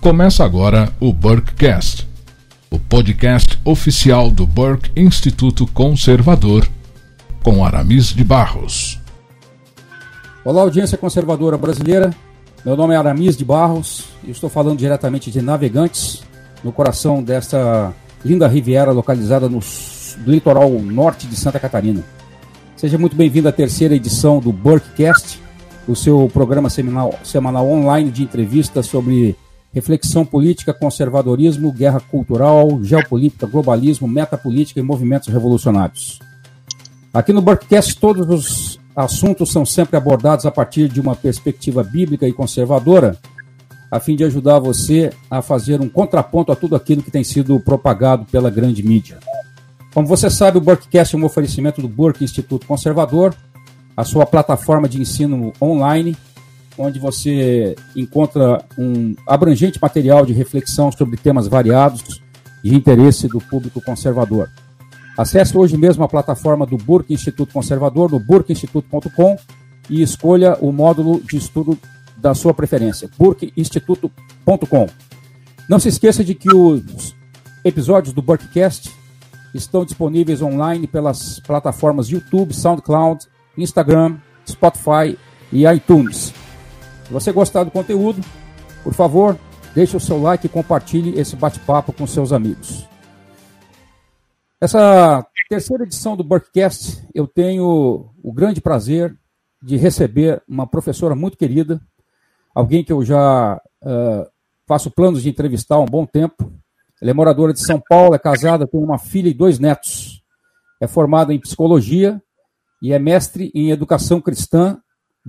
[0.00, 2.08] Começa agora o Burkecast,
[2.70, 6.66] o podcast oficial do Burke Instituto Conservador,
[7.44, 8.98] com Aramis de Barros.
[10.42, 12.14] Olá, audiência conservadora brasileira.
[12.64, 16.22] Meu nome é Aramis de Barros e estou falando diretamente de Navegantes,
[16.64, 17.92] no coração desta
[18.24, 19.60] linda riviera localizada no,
[20.26, 22.02] litoral norte de Santa Catarina.
[22.74, 25.38] Seja muito bem-vindo à terceira edição do Burkecast,
[25.86, 29.36] o seu programa semanal online de entrevistas sobre
[29.72, 36.18] reflexão política, conservadorismo, guerra cultural, geopolítica, globalismo, metapolítica e movimentos revolucionários.
[37.12, 42.26] Aqui no Burkecast, todos os assuntos são sempre abordados a partir de uma perspectiva bíblica
[42.26, 43.16] e conservadora,
[43.90, 47.58] a fim de ajudar você a fazer um contraponto a tudo aquilo que tem sido
[47.60, 49.18] propagado pela grande mídia.
[49.92, 53.34] Como você sabe, o Burkecast é um oferecimento do Burke Instituto Conservador,
[53.96, 56.16] a sua plataforma de ensino online
[56.80, 62.22] onde você encontra um abrangente material de reflexão sobre temas variados
[62.64, 64.48] de interesse do público conservador.
[65.16, 69.36] Acesse hoje mesmo a plataforma do Burke Instituto Conservador no burkeinstituto.com
[69.90, 71.78] e escolha o módulo de estudo
[72.16, 74.88] da sua preferência, burkeinstituto.com.
[75.68, 77.14] Não se esqueça de que os
[77.62, 78.90] episódios do Burkecast
[79.54, 83.26] estão disponíveis online pelas plataformas YouTube, SoundCloud,
[83.58, 85.18] Instagram, Spotify
[85.52, 86.39] e iTunes.
[87.10, 88.24] Se você gostar do conteúdo,
[88.84, 89.36] por favor,
[89.74, 92.86] deixe o seu like e compartilhe esse bate-papo com seus amigos.
[94.60, 99.18] Essa terceira edição do Burkcast, eu tenho o grande prazer
[99.60, 101.80] de receber uma professora muito querida,
[102.54, 104.30] alguém que eu já uh,
[104.64, 106.52] faço planos de entrevistar há um bom tempo.
[107.02, 110.22] Ela é moradora de São Paulo, é casada, tem uma filha e dois netos.
[110.80, 112.22] É formada em psicologia
[112.80, 114.80] e é mestre em educação cristã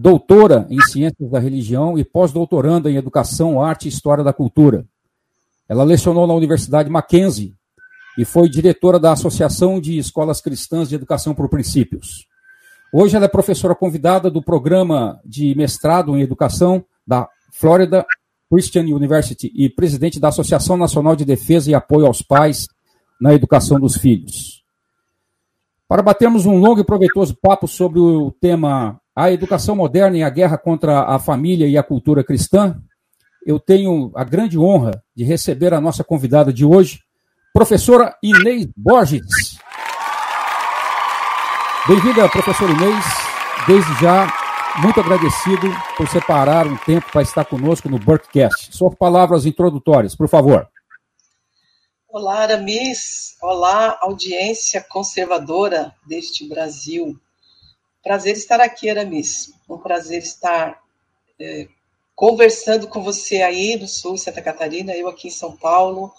[0.02, 4.84] doutora em Ciências da Religião e pós-doutoranda em Educação, Arte e História da Cultura.
[5.70, 7.53] Ela lecionou na Universidade Mackenzie
[8.18, 12.25] e foi diretora da Associação de Escolas Cristãs de Educação por Princípios.
[12.92, 18.04] Hoje ela é professora convidada do programa de mestrado em educação da Florida
[18.52, 22.68] Christian University e presidente da Associação Nacional de Defesa e Apoio aos Pais
[23.20, 24.64] na Educação dos Filhos.
[25.88, 30.30] Para batermos um longo e proveitoso papo sobre o tema a educação moderna e a
[30.30, 32.82] guerra contra a família e a cultura cristã,
[33.46, 37.00] eu tenho a grande honra de receber a nossa convidada de hoje,
[37.54, 39.58] professora Inês Borges.
[41.88, 43.06] Bem-vinda, professora Inês.
[43.68, 44.28] Desde já,
[44.82, 45.68] muito agradecido
[45.98, 48.76] por separar um tempo para estar conosco no Burkcast.
[48.76, 50.68] Suas palavras introdutórias, por favor.
[52.08, 53.36] Olá, Aramis.
[53.42, 57.20] Olá, audiência conservadora deste Brasil.
[58.03, 59.53] Prazer estar aqui, Aramis.
[59.69, 60.81] Um prazer estar
[61.39, 61.67] é,
[62.16, 66.12] conversando com você aí no sul, Santa Catarina, eu aqui em São Paulo,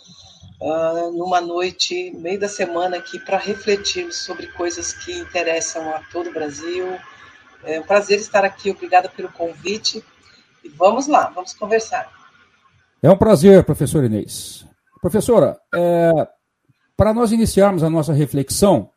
[0.61, 6.31] uh, numa noite, meio da semana aqui, para refletirmos sobre coisas que interessam a todo
[6.31, 6.87] o Brasil.
[7.65, 10.05] É um prazer estar aqui, obrigada pelo convite.
[10.65, 12.11] E vamos lá, vamos conversar.
[13.03, 14.65] É um prazer, professor Inês.
[15.01, 16.29] Professora, é,
[16.97, 18.92] para nós iniciarmos a nossa reflexão,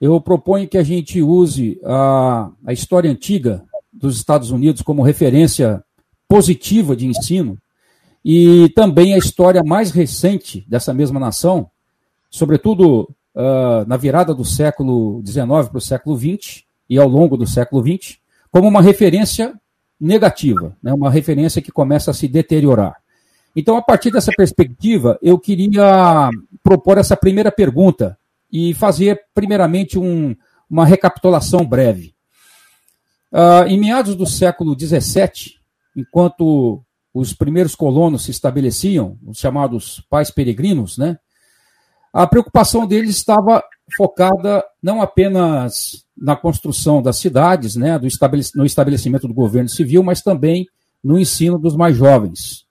[0.00, 5.82] eu proponho que a gente use a, a história antiga dos Estados Unidos como referência
[6.28, 7.58] positiva de ensino
[8.24, 11.70] e também a história mais recente dessa mesma nação,
[12.30, 17.46] sobretudo uh, na virada do século XIX para o século XX e ao longo do
[17.46, 18.18] século XX,
[18.50, 19.54] como uma referência
[20.00, 22.96] negativa, né, uma referência que começa a se deteriorar.
[23.56, 26.30] Então, a partir dessa perspectiva, eu queria
[26.62, 28.16] propor essa primeira pergunta
[28.50, 30.34] e fazer, primeiramente, um,
[30.68, 32.14] uma recapitulação breve.
[33.32, 35.54] Uh, em meados do século XVII,
[35.94, 36.82] enquanto
[37.12, 41.18] os primeiros colonos se estabeleciam, os chamados pais peregrinos, né,
[42.12, 43.62] a preocupação deles estava
[43.96, 50.22] focada não apenas na construção das cidades, né, estabelec no estabelecimento do governo civil, mas
[50.22, 50.66] também
[51.04, 52.64] no ensino dos mais jovens.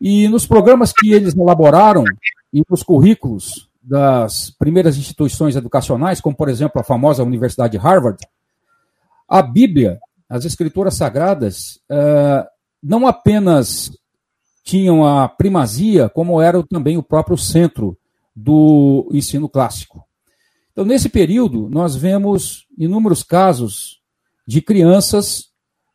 [0.00, 2.04] E nos programas que eles elaboraram
[2.52, 8.18] e nos currículos das primeiras instituições educacionais, como por exemplo a famosa Universidade de Harvard,
[9.28, 9.98] a Bíblia,
[10.28, 12.46] as Escrituras Sagradas, uh,
[12.82, 13.90] não apenas
[14.62, 17.96] tinham a primazia, como era também o próprio centro
[18.34, 20.04] do ensino clássico.
[20.72, 24.00] Então, nesse período, nós vemos inúmeros casos
[24.46, 25.50] de crianças,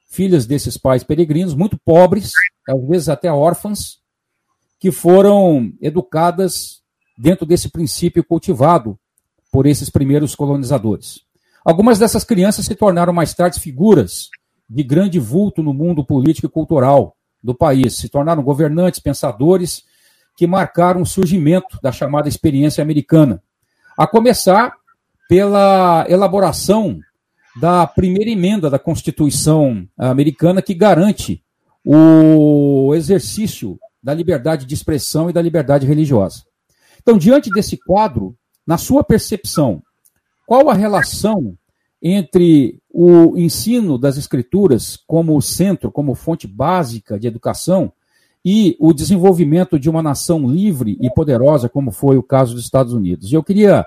[0.09, 2.31] filhas desses pais peregrinos, muito pobres,
[2.67, 3.99] às vezes até órfãs,
[4.79, 6.83] que foram educadas
[7.17, 8.97] dentro desse princípio cultivado
[9.51, 11.21] por esses primeiros colonizadores.
[11.63, 14.29] Algumas dessas crianças se tornaram mais tarde figuras
[14.69, 19.83] de grande vulto no mundo político e cultural do país, se tornaram governantes, pensadores
[20.35, 23.41] que marcaram o surgimento da chamada experiência americana,
[23.97, 24.73] a começar
[25.29, 27.00] pela elaboração
[27.59, 31.41] da primeira emenda da Constituição americana que garante
[31.85, 36.44] o exercício da liberdade de expressão e da liberdade religiosa.
[37.06, 38.36] Então, diante desse quadro,
[38.66, 39.80] na sua percepção,
[40.48, 41.56] qual a relação
[42.02, 47.94] entre o ensino das escrituras como centro, como fonte básica de educação,
[48.44, 52.92] e o desenvolvimento de uma nação livre e poderosa, como foi o caso dos Estados
[52.92, 53.31] Unidos.
[53.31, 53.86] Eu queria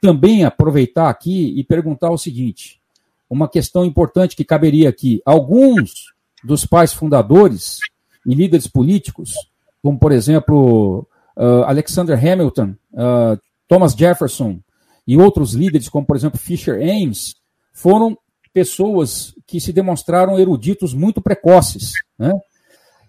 [0.00, 2.80] também aproveitar aqui e perguntar o seguinte:
[3.28, 5.20] uma questão importante que caberia aqui.
[5.24, 6.12] Alguns
[6.44, 7.78] dos pais fundadores
[8.24, 9.34] e líderes políticos,
[9.82, 11.08] como por exemplo
[11.42, 14.60] uh, Alexander Hamilton, uh, Thomas Jefferson
[15.06, 17.34] e outros líderes, como por exemplo Fisher Ames,
[17.72, 18.16] foram
[18.52, 21.92] pessoas que se demonstraram eruditos muito precoces.
[22.18, 22.32] Né?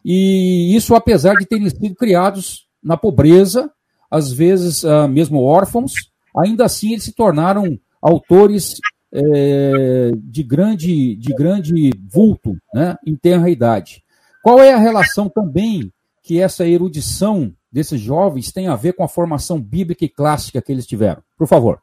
[0.04, 3.70] E isso apesar de terem sido criados na pobreza,
[4.10, 5.94] às vezes uh, mesmo órfãos,
[6.36, 8.76] ainda assim eles se tornaram autores
[9.14, 14.04] é, de, grande, de grande vulto né, em tenra idade.
[14.44, 15.94] Qual é a relação também
[16.24, 20.72] que essa erudição desses jovens tem a ver com a formação bíblica e clássica que
[20.72, 21.24] eles tiveram?
[21.36, 21.82] Por favor.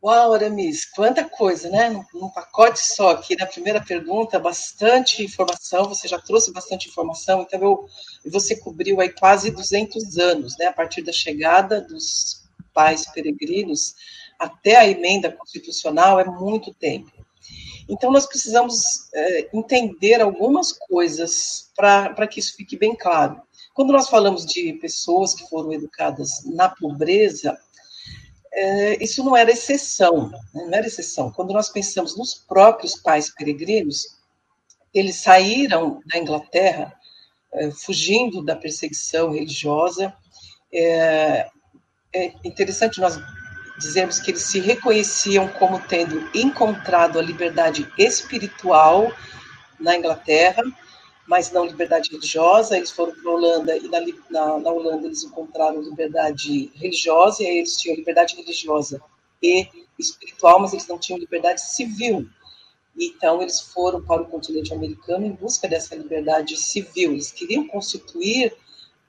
[0.00, 1.88] Uau, Aramis, quanta coisa, né?
[2.12, 7.60] Num, pacote só aqui, na primeira pergunta, bastante informação, você já trouxe bastante informação, então
[7.62, 7.88] eu,
[8.30, 10.66] você cobriu aí quase 200 anos, né?
[10.66, 13.94] A partir da chegada dos pais peregrinos
[14.38, 17.10] até a emenda constitucional é muito tempo.
[17.88, 18.82] Então, nós precisamos
[19.14, 23.40] é, entender algumas coisas para que isso fique bem claro.
[23.74, 27.58] Quando nós falamos de pessoas que foram educadas na pobreza,
[28.52, 30.38] é, isso não era exceção, né?
[30.54, 31.32] não era exceção.
[31.32, 34.16] Quando nós pensamos nos próprios pais peregrinos,
[34.94, 36.94] eles saíram da Inglaterra
[37.52, 40.14] é, fugindo da perseguição religiosa.
[40.72, 41.48] É,
[42.12, 43.18] é interessante nós
[43.76, 49.12] dizermos que eles se reconheciam como tendo encontrado a liberdade espiritual
[49.80, 50.62] na Inglaterra,
[51.26, 52.76] mas não liberdade religiosa.
[52.76, 54.00] Eles foram para a Holanda e na,
[54.30, 59.00] na, na, Holanda eles encontraram liberdade religiosa, e aí eles tinham liberdade religiosa
[59.42, 59.68] e
[59.98, 62.28] espiritual, mas eles não tinham liberdade civil.
[62.96, 67.12] Então, eles foram para o continente americano em busca dessa liberdade civil.
[67.12, 68.54] Eles queriam constituir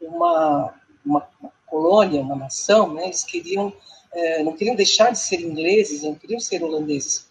[0.01, 0.73] uma,
[1.05, 3.05] uma, uma colônia, uma nação, né?
[3.05, 3.71] eles queriam,
[4.11, 7.27] é, não queriam deixar de ser ingleses, não queriam ser holandeses.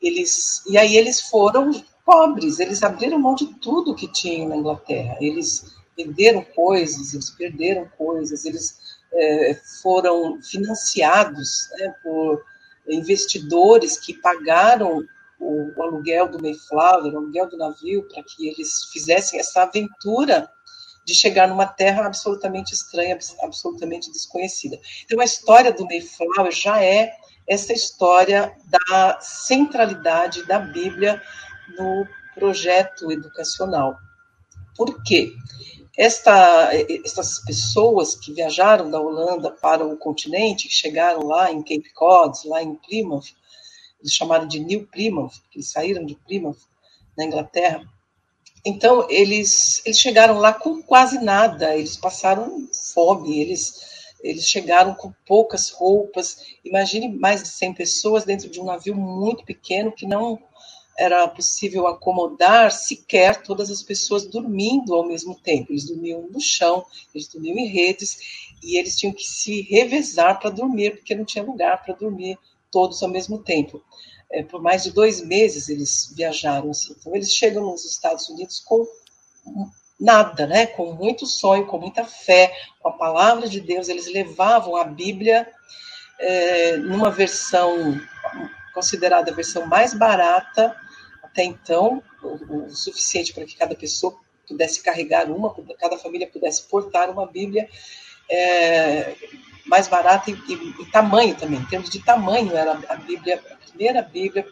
[0.00, 1.70] Eles, e aí eles foram
[2.06, 5.16] pobres, eles abriram mão de tudo que tinham na Inglaterra.
[5.20, 8.78] Eles venderam coisas, eles perderam coisas, eles
[9.12, 12.44] é, foram financiados né, por
[12.88, 15.04] investidores que pagaram
[15.40, 20.48] o, o, aluguel do Mayflower, o aluguel do navio, para que eles fizessem essa aventura
[21.04, 24.78] de chegar numa terra absolutamente estranha, absolutamente desconhecida.
[25.04, 27.12] Então, a história do Mayflower já é
[27.48, 31.22] essa história da centralidade da Bíblia
[31.76, 33.96] no projeto educacional.
[34.76, 35.32] Por quê?
[35.96, 36.70] Esta,
[37.04, 42.46] essas pessoas que viajaram da Holanda para o continente, que chegaram lá em Cape Cod,
[42.46, 43.34] lá em Plymouth,
[43.98, 46.58] eles chamaram de New Plymouth, porque eles saíram de Plymouth,
[47.16, 47.82] na Inglaterra.
[48.64, 55.14] Então, eles, eles chegaram lá com quase nada, eles passaram fome, eles, eles chegaram com
[55.24, 56.38] poucas roupas.
[56.64, 60.38] Imagine mais de 100 pessoas dentro de um navio muito pequeno que não
[60.98, 65.72] era possível acomodar sequer todas as pessoas dormindo ao mesmo tempo.
[65.72, 66.84] Eles dormiam no chão,
[67.14, 68.18] eles dormiam em redes
[68.62, 72.38] e eles tinham que se revezar para dormir, porque não tinha lugar para dormir
[72.70, 73.82] todos ao mesmo tempo.
[74.30, 76.70] É, por mais de dois meses eles viajaram.
[76.70, 76.96] Assim.
[76.98, 78.86] Então, eles chegam nos Estados Unidos com
[80.00, 80.66] nada, né?
[80.66, 83.88] com muito sonho, com muita fé, com a palavra de Deus.
[83.88, 85.46] Eles levavam a Bíblia
[86.18, 88.00] é, numa versão
[88.72, 90.76] considerada a versão mais barata
[91.36, 96.62] até então, o, o suficiente para que cada pessoa pudesse carregar uma, cada família pudesse
[96.62, 97.68] portar uma Bíblia
[98.30, 99.14] é,
[99.66, 101.58] mais barata e, e, e, tamanho também.
[101.58, 104.46] Em termos de tamanho, era a Bíblia, a primeira Bíblia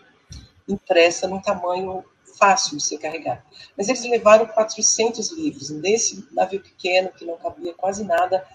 [0.69, 2.05] impressa num tamanho
[2.39, 3.43] fácil de ser carregar.
[3.79, 5.71] Mas eles levaram 400 livros.
[5.71, 8.47] Nesse navio pequeno, que não cabia quase nada,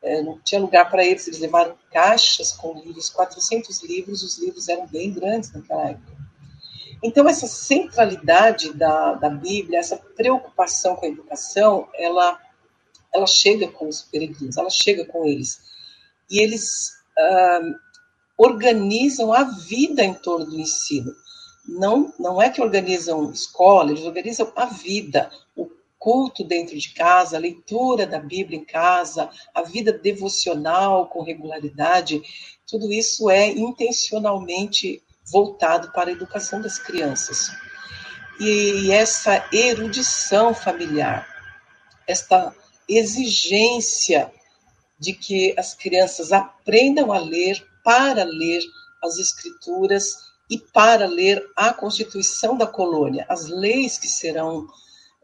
[0.00, 4.70] é, não tinha lugar para eles, eles levaram caixas com livros, 400 livros, os livros
[4.70, 6.23] eram bem grandes naquela época.
[7.06, 12.40] Então, essa centralidade da, da Bíblia, essa preocupação com a educação, ela,
[13.12, 15.60] ela chega com os peregrinos, ela chega com eles.
[16.30, 17.74] E eles uh,
[18.38, 21.12] organizam a vida em torno do ensino.
[21.68, 25.30] Não, não é que organizam escola, eles organizam a vida.
[25.54, 25.68] O
[25.98, 32.22] culto dentro de casa, a leitura da Bíblia em casa, a vida devocional com regularidade,
[32.66, 37.50] tudo isso é intencionalmente voltado para a educação das crianças.
[38.40, 41.26] E essa erudição familiar,
[42.06, 42.54] esta
[42.88, 44.30] exigência
[44.98, 48.62] de que as crianças aprendam a ler, para ler
[49.02, 50.16] as escrituras
[50.50, 54.66] e para ler a Constituição da colônia, as leis que serão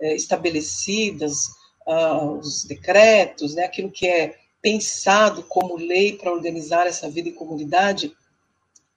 [0.00, 1.46] é, estabelecidas,
[1.86, 7.34] uh, os decretos, né, aquilo que é pensado como lei para organizar essa vida em
[7.34, 8.14] comunidade,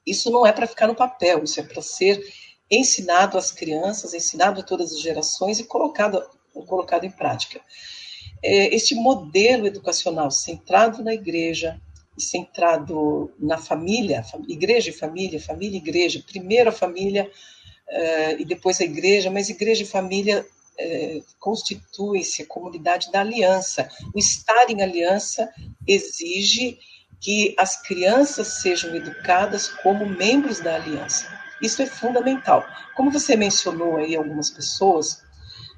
[0.05, 2.22] isso não é para ficar no papel, isso é para ser
[2.69, 6.24] ensinado às crianças, ensinado a todas as gerações e colocado,
[6.67, 7.62] colocado em prática.
[8.41, 11.79] É, este modelo educacional centrado na igreja
[12.17, 17.29] centrado na família, igreja e família, família e igreja, primeiro a família
[17.89, 23.89] uh, e depois a igreja, mas igreja e família uh, constituem-se a comunidade da aliança.
[24.13, 25.50] O estar em aliança
[25.88, 26.77] exige
[27.24, 31.25] que as crianças sejam educadas como membros da aliança.
[31.62, 32.68] Isso é fundamental.
[32.96, 35.24] Como você mencionou aí algumas pessoas,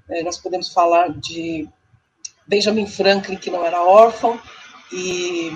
[0.09, 1.69] eh, nós podemos falar de
[2.47, 4.41] Benjamin Franklin, que não era órfão,
[4.91, 5.51] e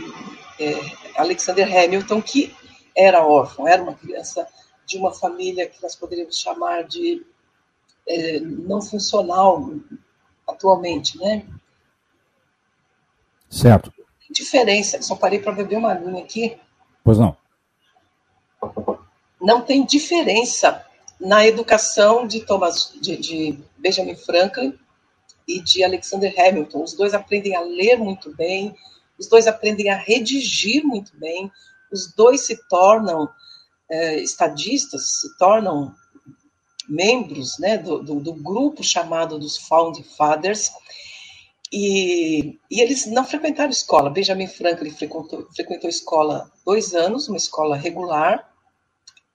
[0.60, 2.56] é, Alexander Hamilton, que
[2.96, 4.48] era órfão, era uma criança
[4.86, 7.26] de uma família que nós poderíamos chamar de
[8.08, 9.74] é, não funcional
[10.48, 11.48] atualmente, né?
[13.50, 13.99] Certo.
[14.30, 16.58] Diferença, só parei para beber uma linha aqui.
[17.04, 17.36] Pois não.
[19.42, 20.86] Não tem diferença
[21.20, 24.78] na educação de Thomas, de, de Benjamin Franklin
[25.48, 26.84] e de Alexander Hamilton.
[26.84, 28.76] Os dois aprendem a ler muito bem,
[29.18, 31.52] os dois aprendem a redigir muito bem,
[31.92, 33.28] os dois se tornam
[33.90, 35.94] é, estadistas, se tornam
[36.88, 40.72] membros né, do, do, do, grupo chamado dos Founding Fathers,
[41.72, 44.10] e, e, eles não frequentaram escola.
[44.10, 48.50] Benjamin Franklin frequentou, frequentou escola dois anos, uma escola regular,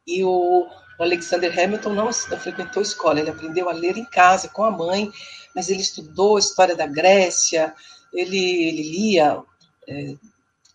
[0.06, 0.66] e o
[0.98, 5.10] Alexander Hamilton não, não frequentou escola, ele aprendeu a ler em casa com a mãe,
[5.54, 7.74] mas ele estudou a história da Grécia,
[8.12, 9.42] ele, ele lia
[9.88, 10.14] é,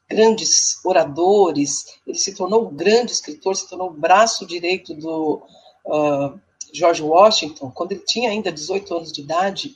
[0.09, 5.43] grandes oradores, ele se tornou um grande escritor, se tornou o braço direito do
[5.85, 6.39] uh,
[6.73, 9.75] George Washington, quando ele tinha ainda 18 anos de idade,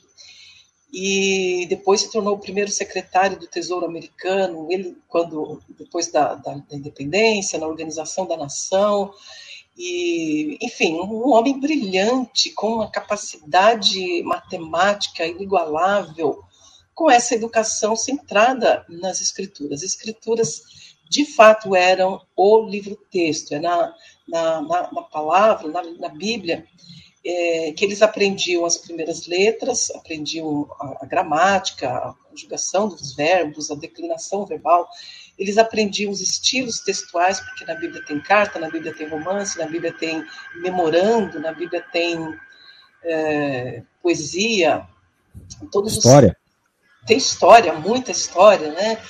[0.96, 6.54] e depois se tornou o primeiro secretário do Tesouro Americano, ele, quando, depois da, da,
[6.54, 9.12] da independência, na organização da nação,
[9.76, 16.44] e, enfim, um homem brilhante, com uma capacidade matemática inigualável,
[16.94, 19.82] com essa educação centrada nas escrituras.
[19.82, 20.62] As escrituras,
[21.10, 23.92] de fato, eram o livro-texto, é na,
[24.28, 26.64] na, na, na palavra, na, na Bíblia,
[27.24, 33.70] é, que eles aprendiam as primeiras letras, aprendiam a, a, gramática, a conjugação dos verbos,
[33.70, 34.86] a declinação verbal,
[35.38, 39.66] eles aprendiam os estilos textuais, porque na Bíblia tem carta, na Bíblia tem romance, na
[39.66, 40.22] Bíblia tem
[40.56, 42.18] memorando, na Bíblia tem
[43.02, 44.86] é, poesia,
[45.72, 46.36] todos história.
[47.00, 49.02] Os, tem história, muita história, né?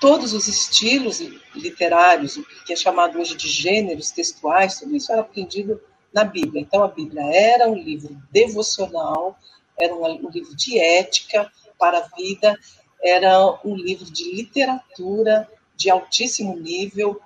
[0.00, 1.20] Todos os estilos
[1.54, 5.80] literários, o que é chamado hoje de gêneros textuais, tudo isso era aprendido
[6.12, 6.60] na Bíblia.
[6.60, 9.36] Então, a Bíblia era um livro devocional,
[9.78, 12.58] era um, livro de ética para a vida,
[13.02, 17.20] era um livro de literatura de altíssimo nível,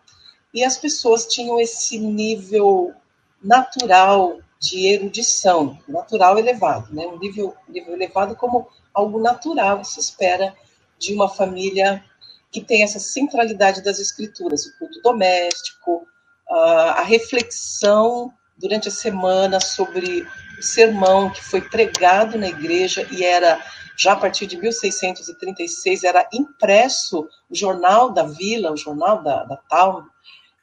[0.55, 2.95] e as pessoas tinham esse nível
[3.43, 7.07] natural de erudição, natural elevado, né?
[7.07, 10.55] um nível, nível elevado como algo natural se espera
[10.99, 12.03] de uma família
[12.51, 16.07] que tem essa centralidade das escrituras, o culto doméstico,
[16.49, 20.27] a reflexão durante a semana sobre
[20.59, 23.61] o sermão que foi pregado na igreja e era
[23.97, 29.59] já a partir de 1636 era impresso o jornal da vila, o jornal da, da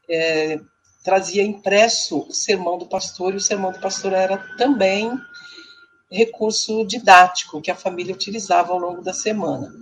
[0.07, 0.59] é,
[1.03, 5.12] trazia impresso o sermão do pastor, e o sermão do pastor era também
[6.09, 9.73] recurso didático que a família utilizava ao longo da semana.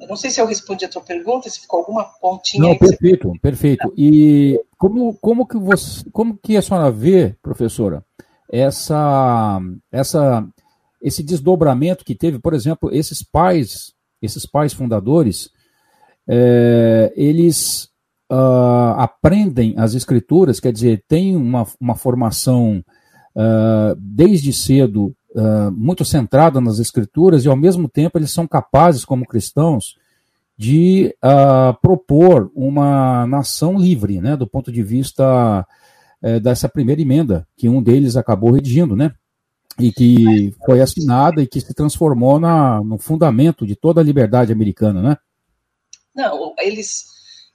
[0.00, 2.62] Eu não sei se eu respondi a tua pergunta, se ficou alguma pontinha.
[2.62, 3.38] Não, perfeito, você...
[3.40, 3.92] perfeito.
[3.96, 8.04] E como, como que você, como que a senhora vê, professora,
[8.50, 10.46] essa, essa
[11.02, 15.50] esse desdobramento que teve, por exemplo, esses pais, esses pais fundadores,
[16.26, 17.88] é, eles
[18.30, 22.84] uh, aprendem as escrituras, quer dizer, têm uma, uma formação
[23.34, 29.04] uh, desde cedo uh, muito centrada nas escrituras e, ao mesmo tempo, eles são capazes,
[29.04, 29.96] como cristãos,
[30.56, 31.14] de
[31.80, 35.64] propor uma nação livre, né, do ponto de vista
[36.20, 39.14] eh, dessa primeira emenda que um deles acabou redigindo, né?
[39.78, 44.52] e que foi assinada e que se transformou na, no fundamento de toda a liberdade
[44.52, 45.16] americana, né?
[46.14, 47.04] Não, eles,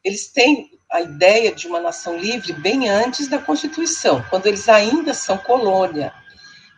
[0.03, 5.13] eles têm a ideia de uma nação livre bem antes da Constituição, quando eles ainda
[5.13, 6.13] são colônia.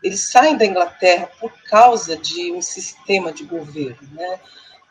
[0.05, 4.39] Eles saem da Inglaterra por causa de um sistema de governo, né?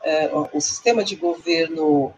[0.02, 2.12] É, o sistema de governo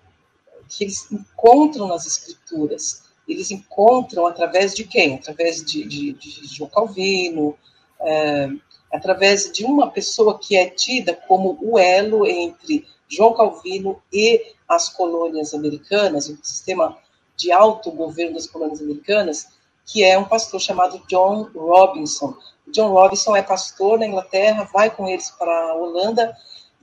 [0.67, 5.17] que eles encontram nas escrituras, eles encontram através de quem?
[5.17, 7.55] Através de, de, de João Calvino,
[8.01, 8.49] é,
[8.91, 14.89] através de uma pessoa que é tida como o elo entre João Calvino e as
[14.89, 16.97] colônias americanas, o sistema
[17.37, 19.49] de autogoverno das colônias americanas,
[19.85, 22.35] que é um pastor chamado John Robinson.
[22.69, 26.37] John Robinson é pastor na Inglaterra, vai com eles para a Holanda,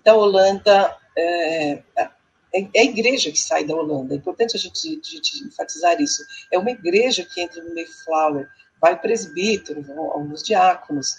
[0.03, 2.09] da Holanda é, é,
[2.53, 4.13] é a igreja que sai da Holanda.
[4.13, 6.23] É importante a gente, a gente enfatizar isso.
[6.51, 8.47] É uma igreja que entra no Mayflower,
[8.81, 11.15] vai presbítero, alguns diáconos,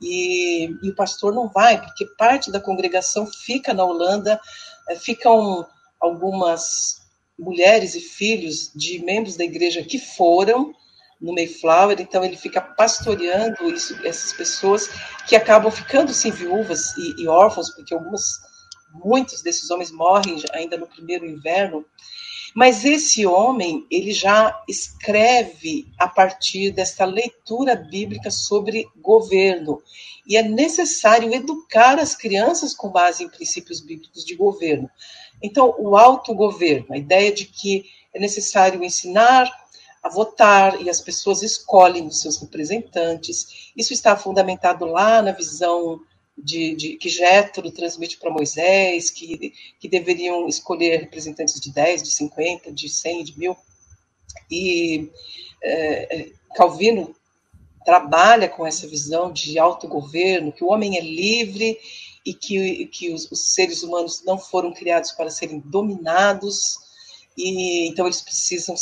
[0.00, 4.40] e, e, o pastor não vai, porque parte da congregação fica na Holanda,
[4.88, 5.66] é, ficam
[6.00, 7.02] algumas
[7.36, 10.72] mulheres e filhos de membros da igreja que foram
[11.20, 14.88] no Mayflower, então ele fica pastoreando isso, essas pessoas
[15.26, 18.22] que acabam ficando sim viúvas e, e órfãos, porque algumas,
[19.04, 21.84] muitos desses homens morrem ainda no primeiro inverno,
[22.54, 29.82] mas esse homem, ele já escreve a partir dessa leitura bíblica sobre governo.
[30.26, 34.90] E é necessário educar as crianças com base em princípios bíblicos de governo.
[35.42, 39.48] Então, o autogoverno, a ideia de que é necessário ensinar
[40.02, 43.70] a votar e as pessoas escolhem os seus representantes.
[43.76, 46.00] Isso está fundamentado lá na visão
[46.36, 52.10] de, de, que Jétero transmite para Moisés, que, que deveriam escolher representantes de 10, de
[52.10, 53.56] 50, de 100, de mil.
[54.50, 55.10] E
[55.62, 57.14] é, é, Calvino
[57.84, 61.78] trabalha com essa visão de autogoverno, que o homem é livre
[62.24, 66.87] e que, que os, os seres humanos não foram criados para serem dominados,
[67.38, 68.74] e então eles precisam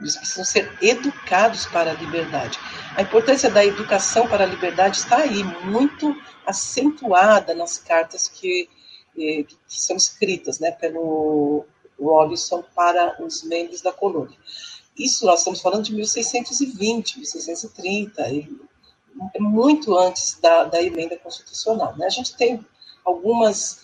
[0.00, 2.58] eles precisam ser educados para a liberdade.
[2.96, 8.68] A importância da educação para a liberdade está aí, muito acentuada nas cartas que,
[9.16, 11.64] eh, que são escritas né, pelo
[11.98, 14.36] Robinson para os membros da colônia.
[14.98, 21.96] Isso nós estamos falando de 1620, 1630, é muito antes da, da emenda constitucional.
[21.96, 22.06] Né?
[22.06, 22.64] A gente tem
[23.04, 23.83] algumas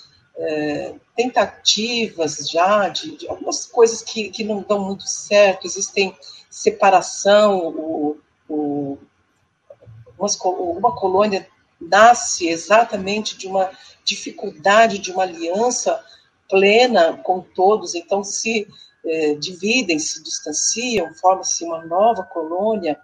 [1.14, 6.16] tentativas já de, de, algumas coisas que, que não dão muito certo, existem
[6.48, 8.98] separação, o, o,
[10.18, 11.46] uma colônia
[11.80, 13.70] nasce exatamente de uma
[14.04, 16.02] dificuldade de uma aliança
[16.48, 18.66] plena com todos, então se
[19.04, 22.98] é, dividem, se distanciam, forma-se uma nova colônia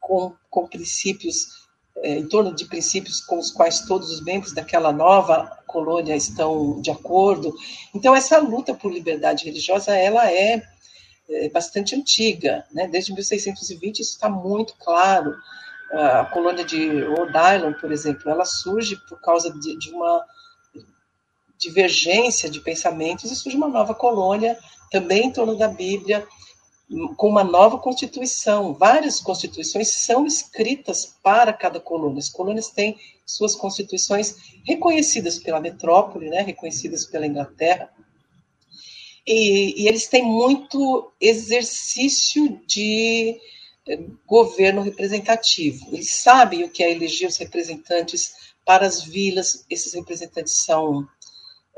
[0.00, 1.57] com, com princípios
[2.02, 6.90] em torno de princípios com os quais todos os membros daquela nova colônia estão de
[6.90, 7.54] acordo.
[7.94, 10.62] Então, essa luta por liberdade religiosa, ela é,
[11.28, 12.86] é bastante antiga, né?
[12.88, 15.34] desde 1620 isso está muito claro.
[15.90, 20.24] A colônia de Rhode Island, por exemplo, ela surge por causa de, de uma
[21.58, 24.56] divergência de pensamentos e surge uma nova colônia,
[24.90, 26.26] também em torno da Bíblia,
[27.16, 28.72] com uma nova constituição.
[28.72, 32.18] Várias constituições são escritas para cada colônia.
[32.18, 32.96] As colônias têm
[33.26, 37.90] suas constituições reconhecidas pela metrópole, né, reconhecidas pela Inglaterra.
[39.26, 43.38] E, e eles têm muito exercício de
[43.86, 45.86] eh, governo representativo.
[45.92, 49.66] Eles sabem o que é eleger os representantes para as vilas.
[49.68, 51.06] Esses representantes são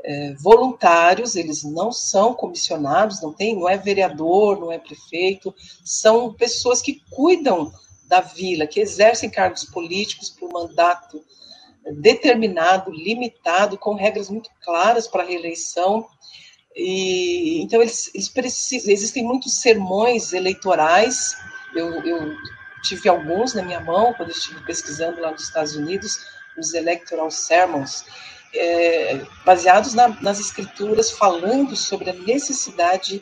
[0.03, 6.33] é, voluntários, eles não são comissionados, não tem, não é vereador, não é prefeito, são
[6.33, 7.71] pessoas que cuidam
[8.05, 11.23] da vila, que exercem cargos políticos por mandato
[11.93, 16.05] determinado, limitado, com regras muito claras para a reeleição.
[16.75, 21.35] E, então, eles, eles precisam, existem muitos sermões eleitorais,
[21.75, 22.35] eu, eu
[22.83, 26.25] tive alguns na minha mão quando estive pesquisando lá nos Estados Unidos,
[26.57, 28.05] os Electoral Sermons,
[28.53, 33.21] é, baseados na, nas escrituras, falando sobre a necessidade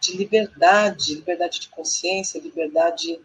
[0.00, 3.20] de liberdade, liberdade de consciência, liberdade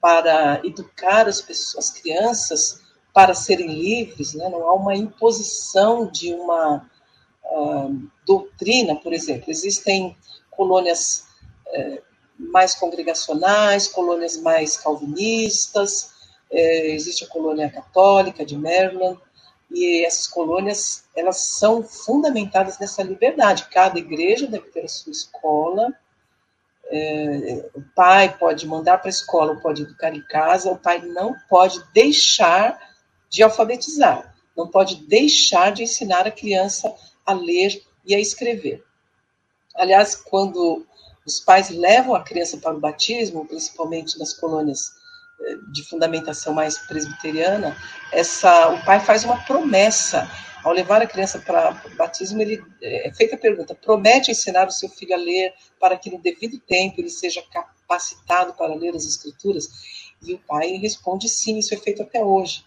[0.00, 2.80] para educar as pessoas, as crianças
[3.12, 4.48] para serem livres, né?
[4.48, 6.88] não há uma imposição de uma
[7.44, 9.50] uh, doutrina, por exemplo.
[9.50, 10.16] Existem
[10.50, 11.26] colônias
[11.68, 12.02] uh,
[12.38, 16.14] mais congregacionais, colônias mais calvinistas,
[16.50, 19.20] uh, existe a colônia católica de Maryland,
[19.74, 23.68] e essas colônias elas são fundamentadas nessa liberdade.
[23.70, 25.92] Cada igreja deve ter a sua escola.
[26.90, 30.70] É, o pai pode mandar para a escola, pode educar em casa.
[30.70, 32.78] O pai não pode deixar
[33.30, 38.84] de alfabetizar, não pode deixar de ensinar a criança a ler e a escrever.
[39.74, 40.86] Aliás, quando
[41.24, 45.01] os pais levam a criança para o batismo, principalmente nas colônias
[45.70, 47.76] de fundamentação mais presbiteriana,
[48.12, 50.28] essa, o pai faz uma promessa.
[50.64, 54.68] Ao levar a criança para o batismo, ele eh, é feita a pergunta: promete ensinar
[54.68, 58.94] o seu filho a ler para que no devido tempo ele seja capacitado para ler
[58.94, 59.68] as escrituras?
[60.22, 62.64] E o pai responde sim, isso é feito até hoje.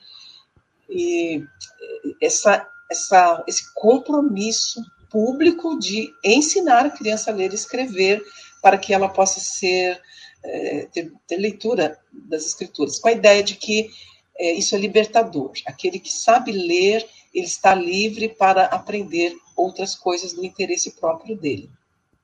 [0.89, 8.21] E eh, essa, essa, esse compromisso público de ensinar a criança a ler e escrever
[8.61, 10.01] para que ela possa ser
[10.45, 13.89] é, ter, ter, leitura das escrituras, com a ideia de que
[14.37, 15.51] é, isso é libertador.
[15.65, 21.69] Aquele que sabe ler, ele está livre para aprender outras coisas do interesse próprio dele.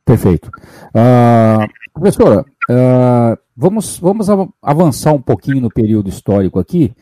[0.03, 0.49] Perfeito.
[0.89, 4.27] Uh, professora, uh, vamos, vamos
[4.61, 6.93] avançar um pouquinho no período histórico aqui.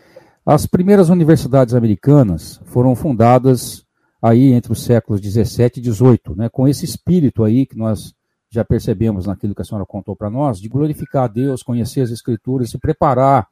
[0.45, 3.86] As primeiras universidades americanas foram fundadas
[4.21, 8.13] aí entre os séculos 17 e 18, né, com esse espírito aí que nós
[8.49, 12.12] já percebemos naquilo que a senhora contou para nós, de glorificar a Deus, conhecer as
[12.12, 13.47] Escrituras, se preparar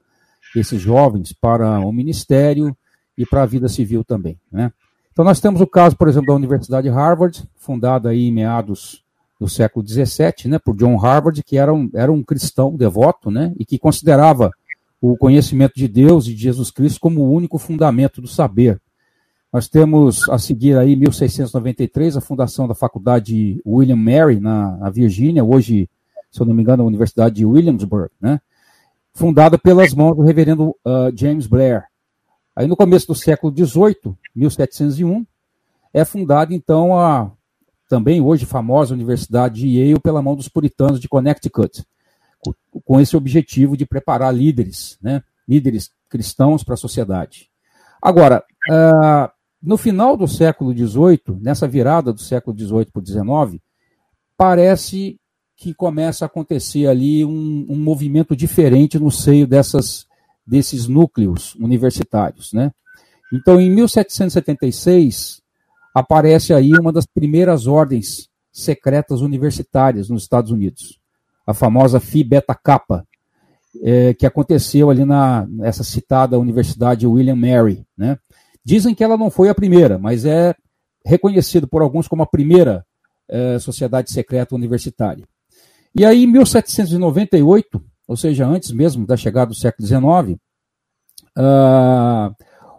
[0.56, 2.76] esses jovens para o ministério
[3.18, 4.40] e para a vida civil também.
[4.52, 4.72] Né?
[5.12, 9.04] Então nós temos o caso, por exemplo, da Universidade Harvard, fundada aí em meados
[9.40, 13.54] do século XVII, né, por John Harvard, que era um, era um cristão devoto, né,
[13.60, 14.52] e que considerava
[15.00, 18.82] o conhecimento de Deus e de Jesus Cristo como o único fundamento do saber.
[19.52, 25.44] Nós temos a seguir aí, 1693, a fundação da Faculdade William Mary, na, na Virgínia,
[25.44, 25.90] hoje,
[26.30, 28.42] se eu não me engano, a Universidade de Williamsburg, né?
[29.14, 31.86] fundada pelas mãos do reverendo uh, James Blair.
[32.56, 35.26] Aí no começo do século XVIII, 1701,
[35.92, 37.32] é fundada então a
[37.90, 41.84] também hoje famosa Universidade de Yale pela mão dos puritanos de Connecticut,
[42.86, 47.50] com esse objetivo de preparar líderes, né, líderes cristãos para a sociedade.
[48.02, 49.37] Agora, uh,
[49.68, 53.62] no final do século XVIII, nessa virada do século XVIII para o XIX,
[54.38, 55.20] parece
[55.58, 60.08] que começa a acontecer ali um, um, movimento diferente no seio dessas,
[60.46, 62.54] desses núcleos universitários.
[62.54, 62.72] Né?
[63.34, 65.42] Então, em 1776,
[65.94, 70.98] aparece aí uma das primeiras ordens secretas universitárias nos Estados Unidos,
[71.46, 73.06] a famosa Phi Beta Kappa,
[73.84, 78.18] é, que aconteceu ali na essa citada Universidade William Mary, né?
[78.68, 80.54] Dizem que ela não foi a primeira, mas é
[81.06, 82.86] reconhecido por alguns como a primeira
[83.30, 85.24] é, sociedade secreta universitária.
[85.96, 90.38] E aí, em 1798, ou seja, antes mesmo da chegada do século XIX, uh,
[91.38, 92.36] ah,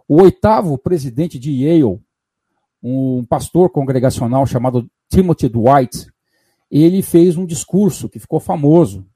[0.07, 1.99] o oitavo presidente de Yale,
[2.83, 6.05] um pastor congregacional chamado Timothy Dwight,
[6.69, 9.07] ele fez um discurso que ficou famoso,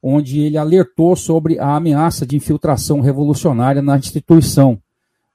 [0.00, 4.80] onde ele alertou sobre a ameaça de infiltração revolucionária na instituição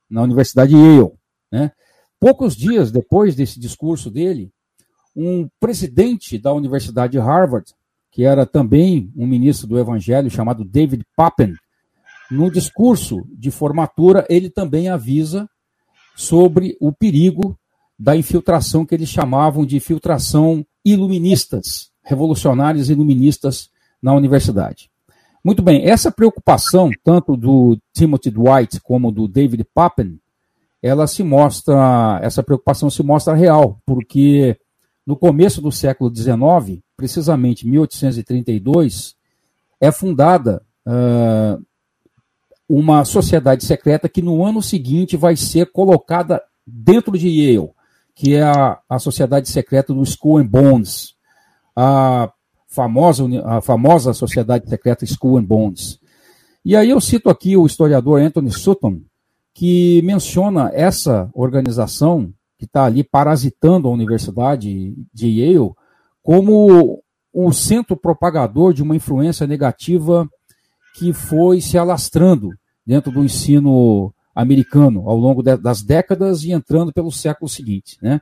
[0.09, 1.11] na Universidade Yale.
[1.51, 1.71] Né?
[2.19, 4.51] Poucos dias depois desse discurso dele,
[5.15, 7.73] um presidente da Universidade de Harvard,
[8.11, 11.53] que era também um ministro do Evangelho, chamado David Pappen,
[12.31, 15.47] no discurso de formatura, ele também avisa
[16.15, 17.57] sobre o perigo
[17.97, 23.69] da infiltração que eles chamavam de infiltração iluministas, revolucionários iluministas
[24.01, 24.89] na universidade.
[25.45, 30.19] Muito bem, essa preocupação, tanto do Timothy Dwight como do David Pappen,
[30.81, 34.57] ela se mostra, essa preocupação se mostra real, porque
[35.05, 39.15] no começo do século XIX, precisamente 1832,
[39.79, 41.63] é fundada uh,
[42.67, 47.69] uma sociedade secreta que no ano seguinte vai ser colocada dentro de Yale,
[48.15, 51.13] que é a, a sociedade secreta do School and Bones.
[51.75, 52.31] A
[52.75, 55.97] famosa, a famosa sociedade secreta School and Bonds.
[56.63, 59.01] E aí eu cito aqui o historiador Anthony Sutton,
[59.53, 65.71] que menciona essa organização que está ali parasitando a Universidade de Yale
[66.21, 70.27] como o centro propagador de uma influência negativa
[70.97, 72.49] que foi se alastrando
[72.85, 77.97] dentro do ensino americano ao longo das décadas e entrando pelo século seguinte.
[78.01, 78.19] Né?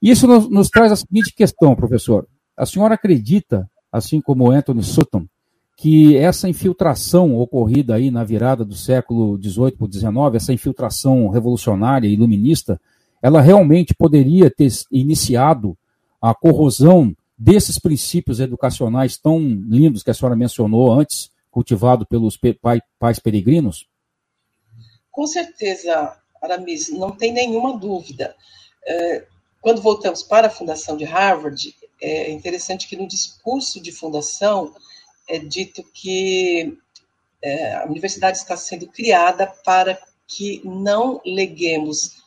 [0.00, 2.26] Isso nos, nos traz a seguinte questão, professor.
[2.56, 5.26] A senhora acredita, assim como Anthony Sutton,
[5.76, 12.06] que essa infiltração ocorrida aí na virada do século XVIII para XIX, essa infiltração revolucionária
[12.06, 12.80] e iluminista,
[13.20, 15.76] ela realmente poderia ter iniciado
[16.20, 22.38] a corrosão desses princípios educacionais tão lindos que a senhora mencionou antes, cultivado pelos
[22.98, 23.86] pais peregrinos?
[25.10, 28.34] Com certeza, Aramis, não tem nenhuma dúvida.
[28.86, 29.26] É,
[29.60, 34.74] quando voltamos para a fundação de Harvard, é interessante que no discurso de fundação
[35.28, 36.76] é dito que
[37.40, 42.22] é, a universidade está sendo criada para que não leguemos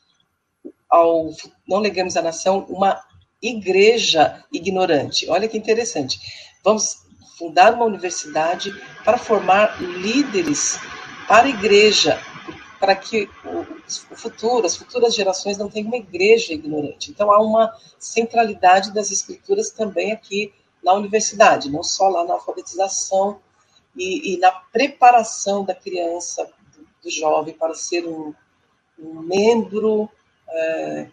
[0.90, 1.32] ao
[1.68, 3.04] não leguemos à nação uma
[3.42, 5.30] igreja ignorante.
[5.30, 6.20] Olha que interessante.
[6.64, 7.04] Vamos
[7.38, 10.80] fundar uma universidade para formar líderes
[11.28, 12.20] para a igreja,
[12.80, 17.12] para que o futuro, as futuras gerações não tenham uma igreja ignorante.
[17.12, 23.40] Então há uma centralidade das escrituras também aqui na universidade, não só lá na alfabetização
[23.96, 28.34] e, e na preparação da criança, do, do jovem para ser um,
[29.00, 30.10] um membro
[30.48, 31.08] é,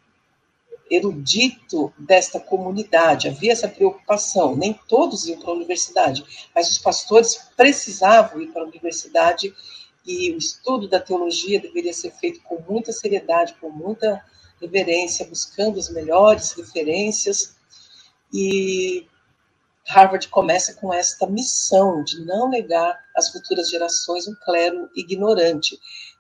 [0.91, 3.29] erudito desta comunidade.
[3.29, 4.55] Havia essa preocupação.
[4.55, 9.55] Nem todos iam para a universidade, mas os pastores precisavam ir para a universidade
[10.07, 14.25] e o estudo da teologia deveria ser feito com muita seriedade, com muita
[14.61, 17.57] reverência, buscando as melhores referências.
[18.33, 19.07] E
[19.87, 25.79] Harvard começa com esta missão de não negar às futuras gerações um clero ignorante.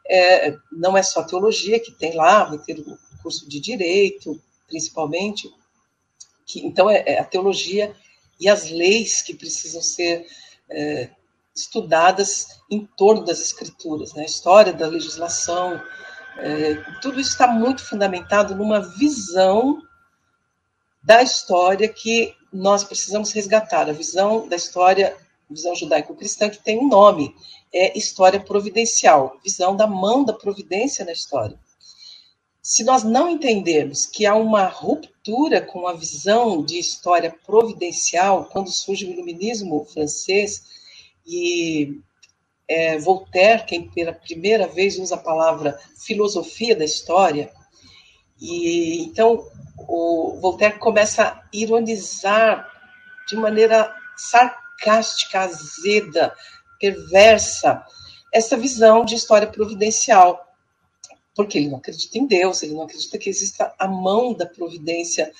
[0.08, 5.48] É, não é só teologia que tem lá, vai ter o curso de direito, principalmente.
[6.44, 7.94] Que, então, é, é a teologia
[8.38, 10.26] e as leis que precisam ser
[10.68, 11.10] é,
[11.54, 14.24] estudadas em torno das escrituras, né?
[14.24, 15.80] história da legislação,
[16.38, 19.82] é, tudo isso está muito fundamentado numa visão
[21.02, 25.16] da história que nós precisamos resgatar, a visão da história,
[25.48, 27.34] visão judaico-cristã, que tem um nome,
[27.72, 31.58] é história providencial, visão da mão da providência na história.
[32.62, 38.70] Se nós não entendermos que há uma ruptura com a visão de história providencial, quando
[38.70, 40.62] surge o iluminismo francês,
[41.26, 42.00] e
[42.68, 47.50] é, Voltaire, quem pela primeira vez usa a palavra filosofia da história,
[48.40, 49.46] e então
[49.78, 52.68] o Voltaire começa a ironizar
[53.28, 56.34] de maneira sarcástica, azeda,
[56.80, 57.84] perversa,
[58.32, 60.52] essa visão de história providencial,
[61.34, 65.30] porque ele não acredita em Deus, ele não acredita que exista a mão da providência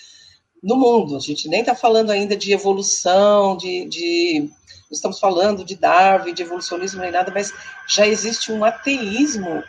[0.62, 1.16] no mundo.
[1.16, 4.50] A gente nem está falando ainda de evolução, de, de
[4.90, 7.52] estamos falando de Darwin, de evolucionismo nem nada, mas
[7.88, 9.62] já existe um ateísmo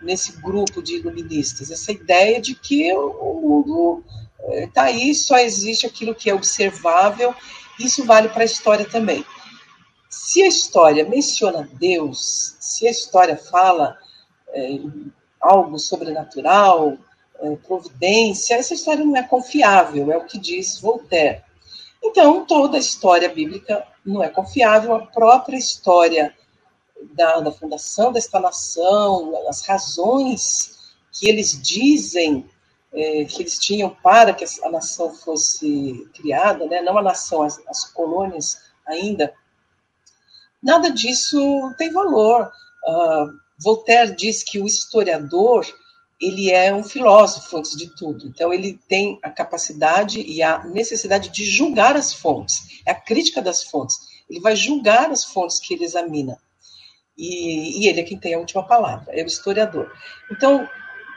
[0.00, 4.02] nesse grupo de iluministas, essa ideia de que o mundo
[4.48, 7.34] está eh, aí, só existe aquilo que é observável,
[7.78, 9.24] isso vale para a história também.
[10.08, 13.98] Se a história menciona Deus, se a história fala
[14.48, 14.78] é,
[15.40, 16.96] algo sobrenatural,
[17.66, 21.42] providência, essa história não é confiável, é o que diz Voltaire.
[22.02, 26.34] Então, toda a história bíblica não é confiável, a própria história
[27.12, 30.78] da, da fundação desta nação, as razões
[31.12, 32.48] que eles dizem
[32.92, 36.80] é, que eles tinham para que a nação fosse criada, né?
[36.82, 39.32] não a nação, as, as colônias ainda,
[40.62, 41.38] nada disso
[41.78, 42.50] tem valor.
[42.86, 45.66] Uh, Voltaire diz que o historiador
[46.20, 48.26] ele é um filósofo antes de tudo.
[48.26, 52.82] Então ele tem a capacidade e a necessidade de julgar as fontes.
[52.86, 53.96] É a crítica das fontes.
[54.28, 56.38] Ele vai julgar as fontes que ele examina.
[57.16, 59.90] E, e ele é quem tem a última palavra, é o historiador.
[60.30, 60.68] Então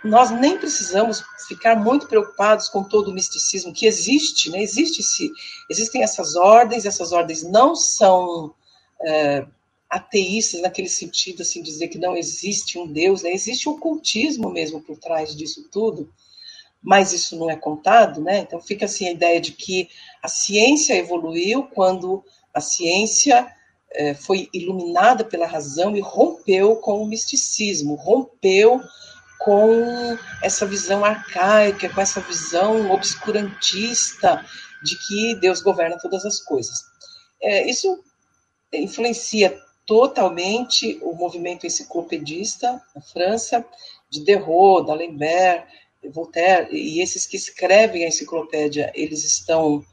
[0.03, 4.61] nós nem precisamos ficar muito preocupados com todo o misticismo que existe, né?
[4.61, 5.31] Existe -se,
[5.69, 8.53] existem essas ordens, essas ordens não são
[9.01, 9.45] é,
[9.93, 13.31] ateístas naquele sentido, assim, dizer que não existe um Deus, né?
[13.31, 16.11] existe o ocultismo mesmo por trás disso tudo,
[16.81, 18.39] mas isso não é contado, né?
[18.39, 19.87] Então fica assim a ideia de que
[20.21, 23.47] a ciência evoluiu quando a ciência
[23.91, 28.81] é, foi iluminada pela razão e rompeu com o misticismo, rompeu
[29.37, 34.43] com essa visão arcaica, com essa visão obscurantista
[34.83, 36.79] de que Deus governa todas as coisas.
[37.39, 38.03] É, isso
[38.73, 43.65] influencia totalmente o movimento enciclopedista na França,
[44.09, 45.65] de Derrot, d'Alembert,
[46.11, 49.83] Voltaire, e esses que escrevem a enciclopédia, eles estão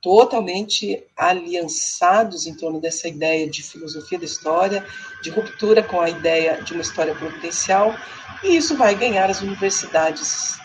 [0.00, 4.86] totalmente aliançados em torno dessa ideia de filosofia da história,
[5.22, 7.94] de ruptura com a ideia de uma história providencial,
[8.42, 10.58] e isso vai ganhar as universidades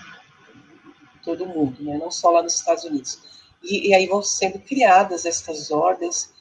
[1.21, 1.97] todo mundo, né?
[1.97, 3.19] não só lá nos Estados Unidos.
[3.61, 6.33] E, e aí vão sendo criadas estas ordens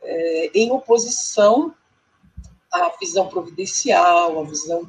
[0.00, 1.74] é, em oposição
[2.72, 4.88] à visão providencial, à visão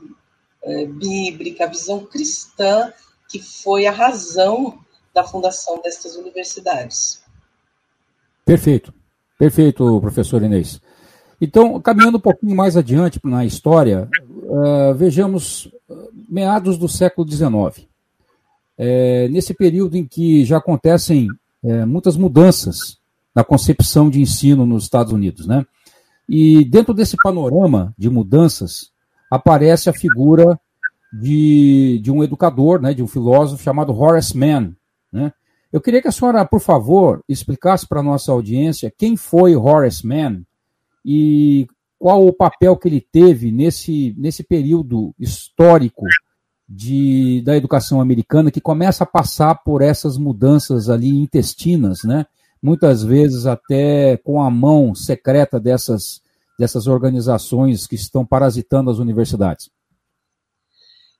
[0.64, 2.92] é, bíblica, à visão cristã,
[3.30, 4.80] que foi a razão
[5.14, 7.22] da fundação destas universidades.
[8.46, 8.94] Perfeito,
[9.38, 10.82] perfeito, professor Inês.
[11.42, 14.10] Então, caminhando um pouquinho mais adiante na história,
[14.44, 15.72] uh, vejamos
[16.30, 17.88] meados do século XIX.
[18.78, 21.28] É, nesse período em que já acontecem
[21.64, 22.98] é, muitas mudanças
[23.36, 25.66] na concepção de ensino nos Estados Unidos, né?
[26.30, 28.92] E dentro desse panorama de mudanças
[29.32, 30.60] aparece a figura
[31.12, 34.76] de, de um educador, né, de um filósofo chamado Horace Mann.
[35.12, 35.34] Né?
[35.74, 40.06] Eu queria que a senhora, por favor, explicasse para a nossa audiência quem foi Horace
[40.06, 40.44] Mann
[41.04, 46.06] e qual o papel que ele teve nesse, nesse período histórico
[46.68, 52.28] de, da educação americana que começa a passar por essas mudanças ali intestinas, né?
[52.62, 56.22] Muitas vezes até com a mão secreta dessas,
[56.58, 59.70] dessas organizações que estão parasitando as universidades.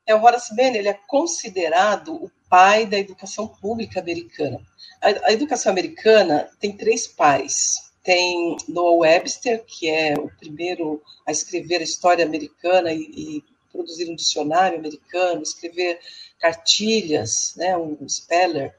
[0.06, 4.60] É, o Horace Mann ele é considerado o pai da educação pública americana.
[5.02, 7.90] A, a educação americana tem três pais.
[8.04, 14.10] Tem Noah Webster, que é o primeiro a escrever a história americana e, e produzir
[14.10, 16.00] um dicionário americano, escrever
[16.40, 18.74] cartilhas, né, um speller,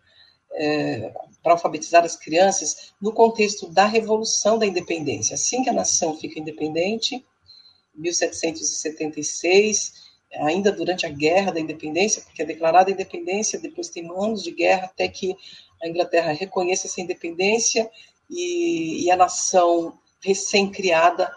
[0.55, 5.35] é, para alfabetizar as crianças no contexto da Revolução da Independência.
[5.35, 7.25] Assim que a nação fica independente,
[7.95, 9.93] 1776,
[10.35, 14.51] ainda durante a Guerra da Independência, porque é declarada a independência, depois tem anos de
[14.53, 15.37] guerra até que
[15.83, 17.91] a Inglaterra reconheça essa independência
[18.29, 21.33] e, e a nação recém-criada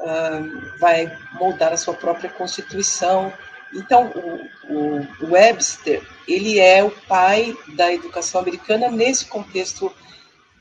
[0.00, 3.32] uh, vai moldar a sua própria Constituição.
[3.74, 4.12] Então,
[4.68, 9.92] o, o, Webster, ele é o pai da educação americana nesse contexto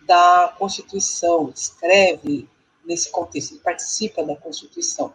[0.06, 2.48] da Constituição, escreve
[2.86, 5.14] nesse contexto, ele participa da Constituição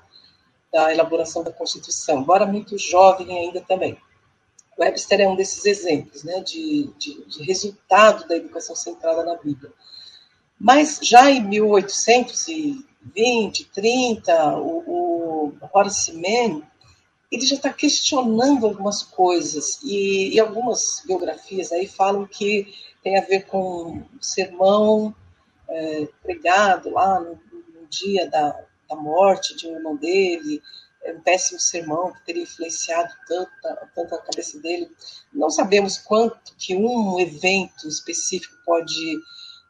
[0.77, 3.97] da elaboração da Constituição, embora muito jovem ainda também.
[4.79, 9.73] Webster é um desses exemplos né, de, de, de resultado da educação centrada na Bíblia.
[10.61, 16.61] Mas já em 1820, 30, o, o Horace Mann
[17.31, 23.23] ele já está questionando algumas coisas e, e, algumas biografias aí falam que tem a
[23.23, 25.15] ver com um sermão
[25.69, 30.63] é, pregado lá no, no dia da, da morte de um irmão dele,
[31.07, 33.51] é um péssimo sermão que teria influenciado tanto,
[33.95, 34.91] tanto a cabeça dele.
[35.33, 39.17] Não sabemos quanto que um evento específico pode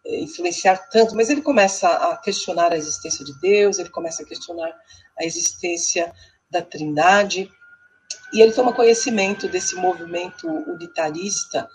[0.05, 4.27] é, influenciar tanto, mas ele começa a questionar a existência de Deus, ele começa a
[4.27, 4.75] questionar
[5.19, 6.12] a existência
[6.51, 7.51] da Trindade,
[8.33, 11.69] e ele toma conhecimento desse movimento unitarista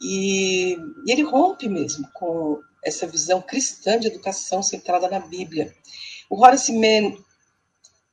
[0.00, 0.76] e,
[1.06, 5.72] e ele rompe mesmo com essa visão cristã de educação centrada na Bíblia.
[6.28, 7.16] O Horace Mann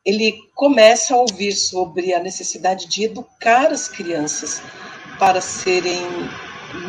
[0.05, 4.61] ele começa a ouvir sobre a necessidade de educar as crianças
[5.19, 6.01] para serem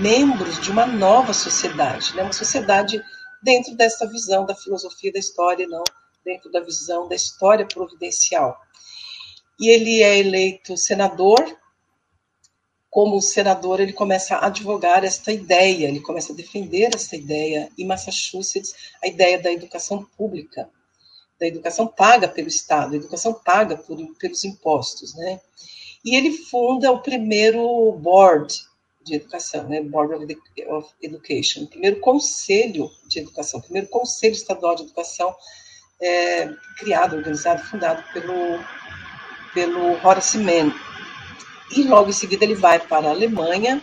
[0.01, 2.23] membros de uma nova sociedade, né?
[2.23, 3.03] uma sociedade
[3.43, 5.83] dentro dessa visão da filosofia da história, não
[6.25, 8.59] dentro da visão da história providencial.
[9.59, 11.59] E ele é eleito senador.
[12.89, 17.87] Como senador, ele começa a advogar esta ideia, ele começa a defender esta ideia em
[17.87, 20.69] Massachusetts, a ideia da educação pública
[21.41, 25.41] da educação paga pelo Estado, educação paga por, pelos impostos, né?
[26.05, 28.55] E ele funda o primeiro board
[29.03, 29.81] de educação, né?
[29.81, 30.37] Board
[30.69, 35.35] of Education, o primeiro conselho de educação, o primeiro conselho estadual de educação
[36.01, 38.59] é, criado, organizado, fundado pelo
[39.53, 40.73] pelo Horace Mann.
[41.77, 43.83] E logo em seguida ele vai para a Alemanha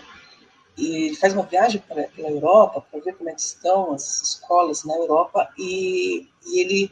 [0.78, 1.82] e faz uma viagem
[2.16, 6.92] pela Europa para ver como é estão as escolas na Europa e, e ele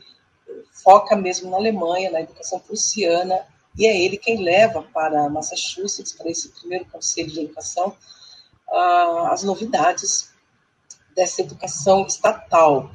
[0.72, 3.46] foca mesmo na Alemanha, na educação prussiana,
[3.78, 7.96] e é ele quem leva para Massachusetts, para esse primeiro conselho de educação,
[8.70, 10.30] uh, as novidades
[11.16, 12.90] dessa educação estatal,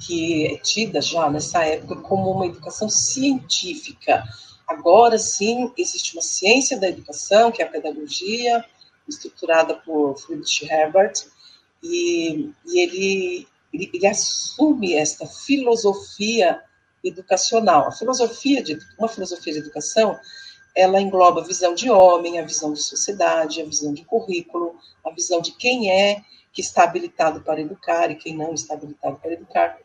[0.00, 4.24] que é tida já nessa época como uma educação científica.
[4.66, 8.64] Agora sim, existe uma ciência da educação, que é a pedagogia,
[9.08, 11.14] estruturada por Friedrich Herbert,
[11.82, 16.60] e, e ele, ele, ele assume esta filosofia
[17.04, 17.86] educacional.
[17.86, 20.18] A filosofia de uma filosofia de educação,
[20.74, 25.10] ela engloba a visão de homem, a visão de sociedade, a visão de currículo, a
[25.10, 26.22] visão de quem é
[26.56, 29.76] que está habilitado para educar e quem não está habilitado para educar.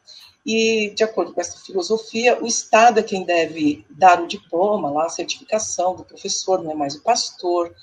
[0.45, 5.05] E, de acordo com essa filosofia, o Estado é quem deve dar o diploma, lá,
[5.05, 7.75] a certificação do professor, não é mais o pastor,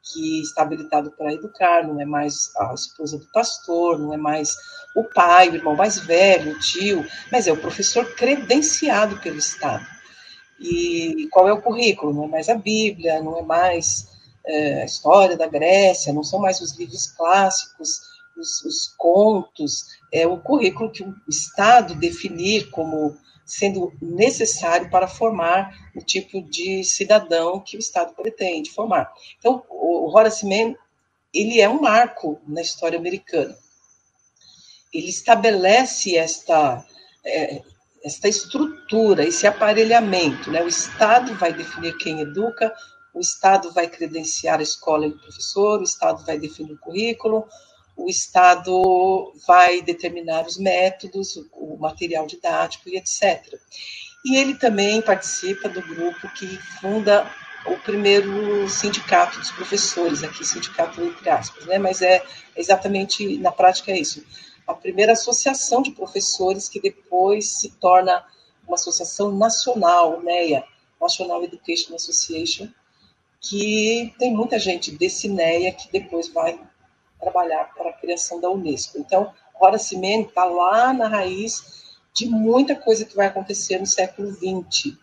[0.00, 4.54] que está habilitado para educar, não é mais a esposa do pastor, não é mais
[4.94, 9.84] o pai, o irmão mais velho, o tio, mas é o professor credenciado pelo Estado.
[10.60, 12.14] E qual é o currículo?
[12.14, 14.06] Não é mais a Bíblia, não é mais
[14.46, 20.26] é, a história da Grécia, não são mais os livros clássicos, os, os contos, é
[20.26, 27.60] o currículo que o Estado definir como sendo necessário para formar o tipo de cidadão
[27.60, 29.12] que o Estado pretende formar.
[29.38, 30.74] Então, o Horace Mann,
[31.32, 33.56] ele é um marco na história americana.
[34.92, 36.84] Ele estabelece esta,
[37.24, 37.62] é,
[38.04, 40.50] esta estrutura, esse aparelhamento.
[40.50, 40.62] Né?
[40.62, 42.74] O Estado vai definir quem educa,
[43.14, 47.46] o Estado vai credenciar a escola e o professor, o Estado vai definir o currículo,
[47.96, 53.58] o Estado vai determinar os métodos, o material didático e etc.
[54.24, 56.46] E ele também participa do grupo que
[56.80, 57.30] funda
[57.66, 61.78] o primeiro sindicato dos professores, aqui sindicato entre aspas, né?
[61.78, 62.22] mas é
[62.54, 64.24] exatamente, na prática é isso,
[64.66, 68.24] a primeira associação de professores que depois se torna
[68.66, 70.64] uma associação nacional, NEA,
[71.00, 72.68] National Education Association,
[73.40, 76.58] que tem muita gente desse NEA que depois vai
[77.20, 78.98] trabalhar para a criação da Unesco.
[78.98, 84.32] Então, Horace Mann está lá na raiz de muita coisa que vai acontecer no século
[84.32, 84.96] XX.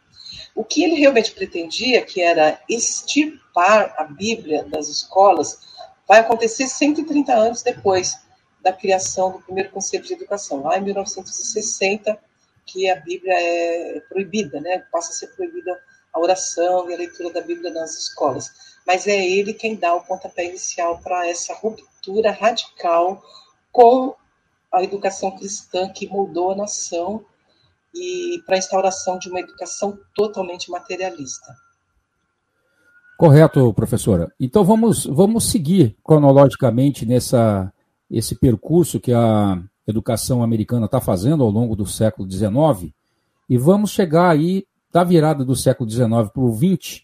[0.56, 5.60] O que ele realmente pretendia, que era extirpar a Bíblia das escolas,
[6.08, 8.20] vai acontecer 130 anos depois
[8.62, 12.18] da criação do primeiro Conselho de Educação, lá em 1960,
[12.66, 14.86] que a Bíblia é proibida, né?
[14.92, 15.80] passa a ser proibida
[16.14, 18.73] a oração e a leitura da Bíblia nas escolas.
[18.86, 23.22] Mas é ele quem dá o pontapé inicial para essa ruptura radical
[23.72, 24.16] com
[24.72, 27.24] a educação cristã que moldou a nação
[27.94, 31.56] e para a instauração de uma educação totalmente materialista.
[33.18, 34.34] Correto, professora.
[34.40, 37.72] Então vamos, vamos seguir cronologicamente nessa
[38.10, 42.94] esse percurso que a educação americana está fazendo ao longo do século XIX
[43.50, 47.04] e vamos chegar aí da virada do século XIX para o XX,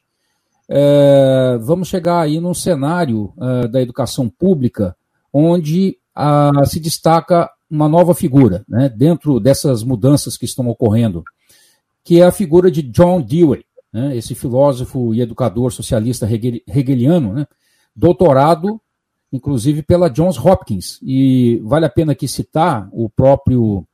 [0.69, 4.95] é, vamos chegar aí num cenário é, da educação pública
[5.33, 11.23] onde a, se destaca uma nova figura, né, dentro dessas mudanças que estão ocorrendo,
[12.03, 13.63] que é a figura de John Dewey,
[13.93, 16.27] né, esse filósofo e educador socialista
[16.67, 17.47] hegeliano, né,
[17.95, 18.81] doutorado,
[19.31, 20.99] inclusive, pela Johns Hopkins.
[21.03, 23.85] E vale a pena aqui citar o próprio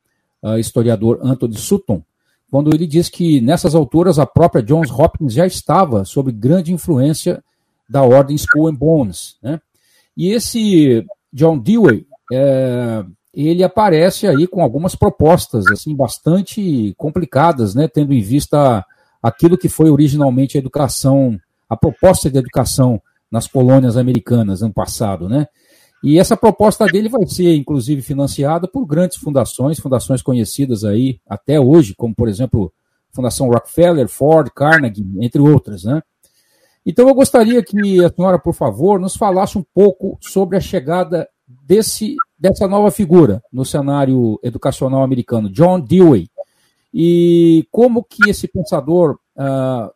[0.41, 2.01] uh, historiador Anthony Sutton,
[2.55, 7.43] quando ele diz que nessas alturas a própria Johns Hopkins já estava sob grande influência
[7.89, 9.35] da ordem School and Bones.
[9.43, 9.59] Né?
[10.15, 13.03] E esse John Dewey, é,
[13.33, 18.85] ele aparece aí com algumas propostas assim bastante complicadas, né, tendo em vista
[19.21, 21.37] aquilo que foi originalmente a educação,
[21.69, 25.45] a proposta de educação nas colônias americanas no passado, né?
[26.03, 31.59] E essa proposta dele vai ser, inclusive, financiada por grandes fundações, fundações conhecidas aí até
[31.59, 32.71] hoje, como, por exemplo,
[33.11, 36.01] Fundação Rockefeller, Ford, Carnegie, entre outras, né?
[36.85, 41.27] Então, eu gostaria que a senhora, por favor, nos falasse um pouco sobre a chegada
[41.47, 46.29] desse, dessa nova figura no cenário educacional americano, John Dewey,
[46.93, 49.91] e como que esse pensador uh,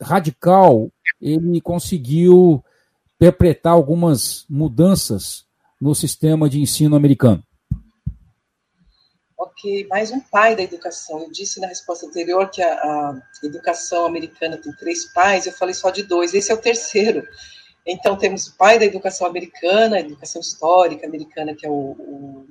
[0.00, 0.88] radical
[1.20, 2.62] ele conseguiu
[3.24, 5.46] interpretar algumas mudanças
[5.80, 7.42] no sistema de ensino americano?
[9.38, 11.22] Ok, mais um pai da educação.
[11.22, 15.74] Eu disse na resposta anterior que a, a educação americana tem três pais, eu falei
[15.74, 17.26] só de dois, esse é o terceiro.
[17.86, 22.46] Então, temos o pai da educação americana, a educação histórica americana, que é o, o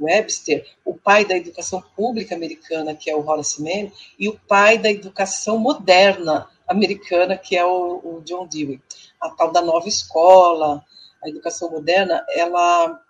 [0.00, 4.78] Webster, o pai da educação pública americana, que é o Horace Mann, e o pai
[4.78, 8.80] da educação moderna americana, que é o, o John Dewey.
[9.24, 10.84] A tal da nova escola,
[11.22, 13.00] a educação moderna, ela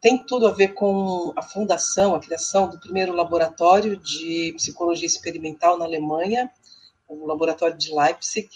[0.00, 5.78] tem tudo a ver com a fundação, a criação do primeiro laboratório de psicologia experimental
[5.78, 6.50] na Alemanha,
[7.08, 8.48] o laboratório de Leipzig.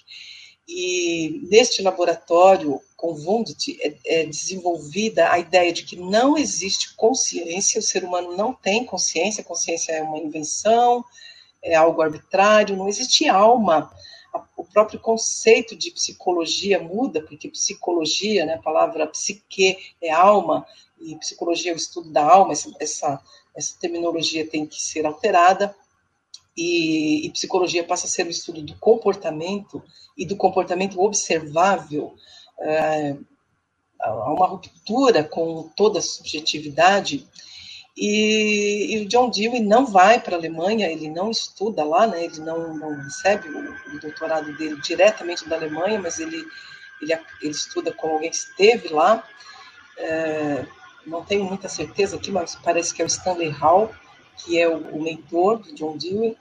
[0.66, 7.78] E neste laboratório, com Wundt, é, é desenvolvida a ideia de que não existe consciência,
[7.78, 11.04] o ser humano não tem consciência, consciência é uma invenção,
[11.62, 13.88] é algo arbitrário, não existe alma
[14.57, 20.66] o próprio conceito de psicologia muda, porque psicologia, né, a palavra psique é alma,
[21.01, 23.20] e psicologia é o estudo da alma, essa,
[23.55, 25.74] essa terminologia tem que ser alterada,
[26.57, 29.82] e, e, psicologia passa a ser o estudo do comportamento
[30.16, 32.14] e do comportamento observável.
[32.61, 33.16] É,
[34.01, 37.28] há uma ruptura com toda a subjetividade
[37.97, 42.24] e, e, o John Dewey não vai para a Alemanha, ele não estuda lá, né,
[42.24, 46.45] ele não, não recebe o, o, doutorado dele diretamente da Alemanha, mas ele,
[47.01, 49.22] ele, ele estuda com alguém que esteve lá.
[49.97, 50.66] É,
[51.07, 53.95] não tenho muita certeza aqui, mas parece que é o Stanley Hall,
[54.38, 56.36] que é o, o mentor do John Dewey.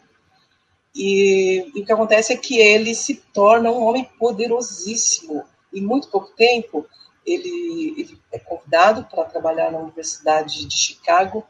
[0.95, 5.43] E, e, o que acontece é que ele se torna um homem poderosíssimo.
[5.71, 6.87] Em muito pouco tempo,
[7.25, 11.45] ele, ele é convidado para trabalhar na Universidade de Chicago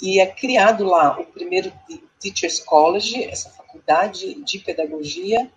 [0.00, 1.72] e é criado lá o primeiro
[2.20, 5.50] Teachers College, essa faculdade de pedagogia,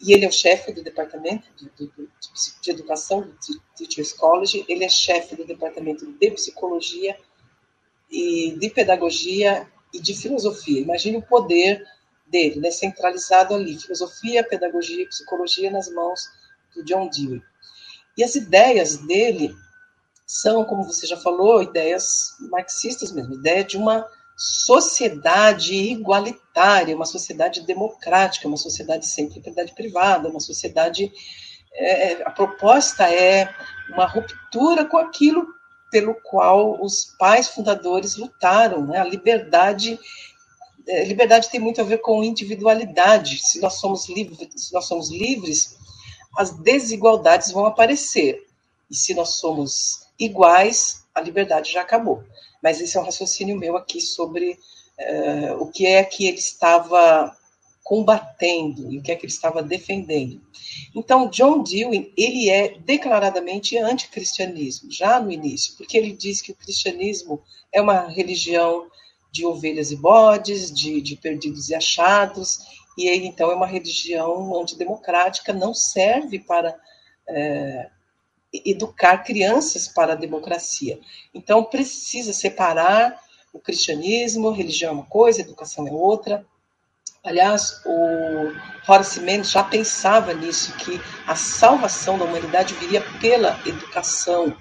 [0.00, 1.90] e ele é o chefe do departamento de, de,
[2.62, 7.16] de educação do Teachers College, ele é chefe do departamento de psicologia
[8.10, 10.80] e de pedagogia e de filosofia.
[10.80, 11.84] Imagine o poder
[12.26, 16.30] dele, né, centralizado ali, filosofia, pedagogia e psicologia nas mãos
[16.74, 17.42] do John Dewey.
[18.20, 19.56] E as ideias dele
[20.26, 24.06] são, como você já falou, ideias marxistas mesmo, ideia de uma
[24.36, 31.10] sociedade igualitária, uma sociedade democrática, uma sociedade sem propriedade privada, uma sociedade.
[31.72, 33.48] É, a proposta é
[33.88, 35.46] uma ruptura com aquilo
[35.90, 38.98] pelo qual os pais fundadores lutaram, né?
[38.98, 39.98] a liberdade.
[40.86, 43.38] É, liberdade tem muito a ver com individualidade.
[43.38, 45.79] Se nós somos livres, se nós somos livres,
[46.36, 48.46] as desigualdades vão aparecer.
[48.90, 52.22] E se nós somos iguais, a liberdade já acabou.
[52.62, 57.36] Mas esse é um raciocínio meu aqui sobre uh, o que é que ele estava
[57.82, 60.40] combatendo e o que é que ele estava defendendo.
[60.94, 66.54] Então, John Dewey, ele é declaradamente anticristianismo, já no início, porque ele diz que o
[66.54, 68.86] cristianismo é uma religião
[69.32, 72.60] de ovelhas e bodes, de, de perdidos e achados,
[72.96, 76.76] e então, é uma religião antidemocrática, não serve para
[77.28, 77.88] é,
[78.52, 80.98] educar crianças para a democracia.
[81.32, 83.20] Então, precisa separar
[83.52, 86.44] o cristianismo, religião é uma coisa, educação é outra.
[87.22, 88.52] Aliás, o
[88.88, 94.56] Horace Mann já pensava nisso, que a salvação da humanidade viria pela educação,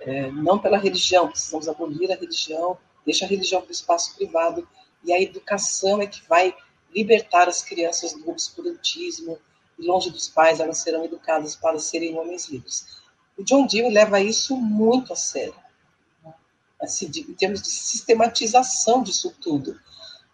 [0.00, 1.28] é, não pela religião.
[1.28, 4.68] Precisamos abolir a religião, deixa a religião para o espaço privado,
[5.02, 6.54] e a educação é que vai
[6.94, 9.38] libertar as crianças do obscurantismo,
[9.78, 12.86] e longe dos pais elas serão educadas para serem homens livres.
[13.36, 15.54] O John Dewey leva isso muito a sério,
[16.80, 19.78] assim, de, em termos de sistematização disso tudo,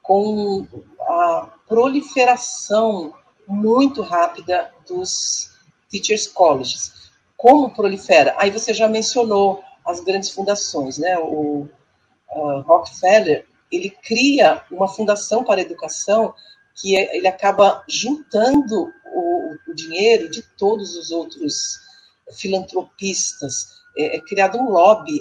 [0.03, 0.67] com
[1.01, 3.15] a proliferação
[3.47, 5.51] muito rápida dos
[5.89, 7.11] teachers colleges.
[7.37, 8.35] Como prolifera?
[8.37, 11.19] Aí você já mencionou as grandes fundações, né?
[11.19, 11.67] O
[12.31, 16.35] uh, Rockefeller ele cria uma fundação para a educação
[16.75, 21.79] que é, ele acaba juntando o, o dinheiro de todos os outros
[22.33, 25.21] filantropistas, é, é criado um lobby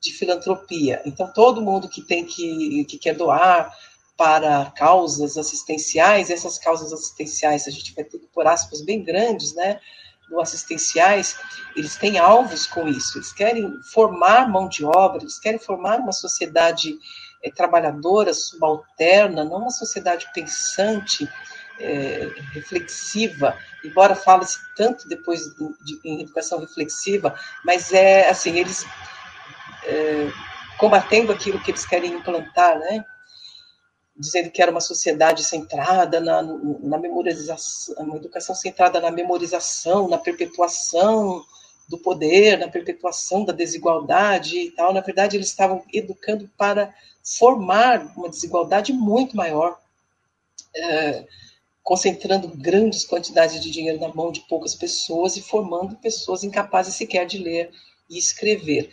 [0.00, 1.00] de filantropia.
[1.04, 3.72] Então, todo mundo que tem que, que quer doar
[4.16, 9.54] para causas assistenciais, essas causas assistenciais, a gente vai ter que pôr aspas bem grandes,
[9.54, 9.80] né?
[10.30, 11.36] No assistenciais,
[11.76, 16.12] eles têm alvos com isso, eles querem formar mão de obra, eles querem formar uma
[16.12, 16.98] sociedade
[17.42, 21.28] é, trabalhadora, subalterna, não uma sociedade pensante,
[21.80, 27.34] é, reflexiva, embora fale-se tanto depois de, de, em educação reflexiva,
[27.64, 28.86] mas é assim, eles
[29.84, 30.30] é,
[30.78, 33.04] combatendo aquilo que eles querem implantar, né?
[34.16, 40.18] dizendo que era uma sociedade centrada na, na memorização, uma educação centrada na memorização, na
[40.18, 41.42] perpetuação
[41.88, 44.92] do poder, na perpetuação da desigualdade e tal.
[44.92, 46.94] Na verdade, eles estavam educando para
[47.24, 49.78] formar uma desigualdade muito maior.
[50.74, 51.26] É,
[51.82, 57.26] concentrando grandes quantidades de dinheiro na mão de poucas pessoas e formando pessoas incapazes sequer
[57.26, 57.70] de ler
[58.08, 58.90] e escrever.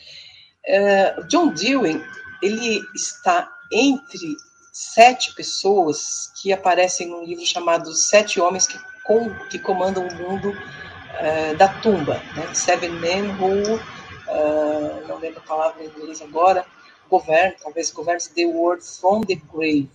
[0.67, 2.01] Uh, John Dewey
[2.41, 4.35] ele está entre
[4.71, 10.51] sete pessoas que aparecem num livro chamado Sete Homens que, com, que Comandam o Mundo
[10.51, 12.53] uh, da Tumba, né?
[12.53, 16.65] Seven Men Who, uh, não lembro a palavra em inglês agora,
[17.09, 19.89] govern, talvez govern the world from the grave.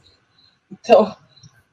[0.71, 1.17] Então,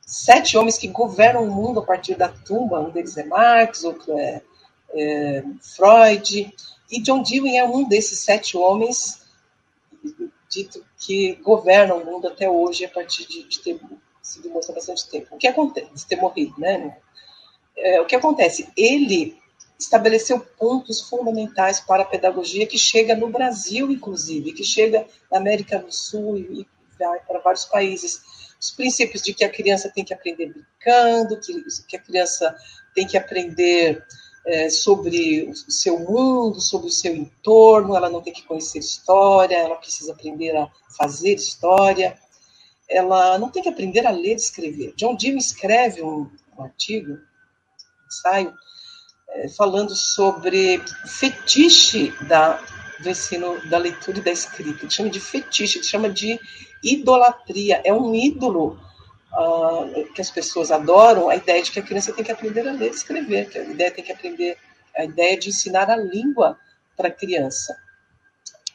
[0.02, 2.80] sete homens que governam o mundo a partir da tumba.
[2.80, 4.42] Um deles é Marx, outro é,
[4.94, 6.54] é Freud.
[6.92, 9.22] E John Dewey é um desses sete homens
[10.50, 13.80] dito que governam o mundo até hoje a partir de, de ter
[14.22, 15.36] sido morto há bastante tempo.
[15.36, 15.94] O que acontece?
[15.94, 16.98] De ter morrido, né?
[17.78, 18.70] É, o que acontece?
[18.76, 19.41] Ele
[19.82, 25.80] estabeleceu pontos fundamentais para a pedagogia que chega no Brasil, inclusive, que chega na América
[25.80, 26.68] do Sul e
[27.00, 28.22] vai para vários países
[28.60, 32.56] os princípios de que a criança tem que aprender brincando, que, que a criança
[32.94, 34.06] tem que aprender
[34.46, 39.58] é, sobre o seu mundo, sobre o seu entorno, ela não tem que conhecer história,
[39.58, 42.16] ela precisa aprender a fazer história,
[42.88, 44.94] ela não tem que aprender a ler e escrever.
[44.96, 48.54] John Dewey escreve um, um artigo, um ensaio,
[49.56, 52.60] falando sobre fetiche da,
[53.00, 54.84] do ensino da leitura e da escrita.
[54.84, 56.40] Ele chama de fetiche, ele chama de
[56.84, 58.80] idolatria, é um ídolo
[59.34, 62.72] uh, que as pessoas adoram, a ideia de que a criança tem que aprender a
[62.72, 64.58] ler e escrever, que a ideia tem que aprender,
[64.96, 66.58] a ideia de ensinar a língua
[66.98, 67.76] para a criança.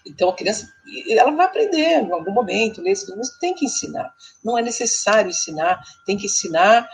[0.06, 0.72] Então, a criança,
[1.08, 4.14] ela vai aprender em algum momento, ler, escrever, mas tem que ensinar.
[4.44, 6.88] Não é necessário ensinar, tem que ensinar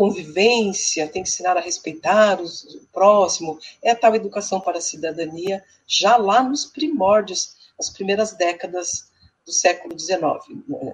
[0.00, 3.58] convivência, tem que ensinar a respeitar os, o próximo.
[3.82, 9.10] É a tal educação para a cidadania, já lá nos primórdios, nas primeiras décadas
[9.44, 10.24] do século XIX,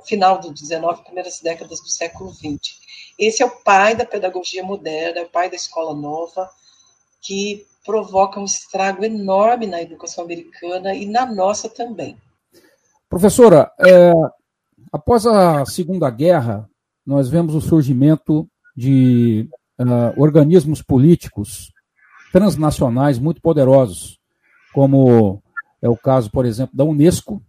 [0.04, 2.80] final do XIX, primeiras décadas do século XX.
[3.16, 6.50] Esse é o pai da pedagogia moderna, é o pai da escola nova,
[7.22, 12.16] que provoca um estrago enorme na educação americana e na nossa também.
[13.08, 14.12] Professora, é,
[14.92, 16.68] após a Segunda Guerra,
[17.06, 19.48] nós vemos o surgimento de
[19.80, 21.72] uh, organismos políticos
[22.32, 24.18] transnacionais muito poderosos,
[24.74, 25.42] como
[25.80, 27.42] é o caso, por exemplo, da Unesco,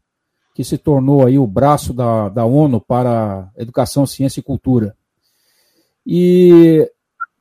[0.56, 4.96] que se tornou aí o braço da, da ONU para educação, ciência e cultura.
[6.06, 6.90] E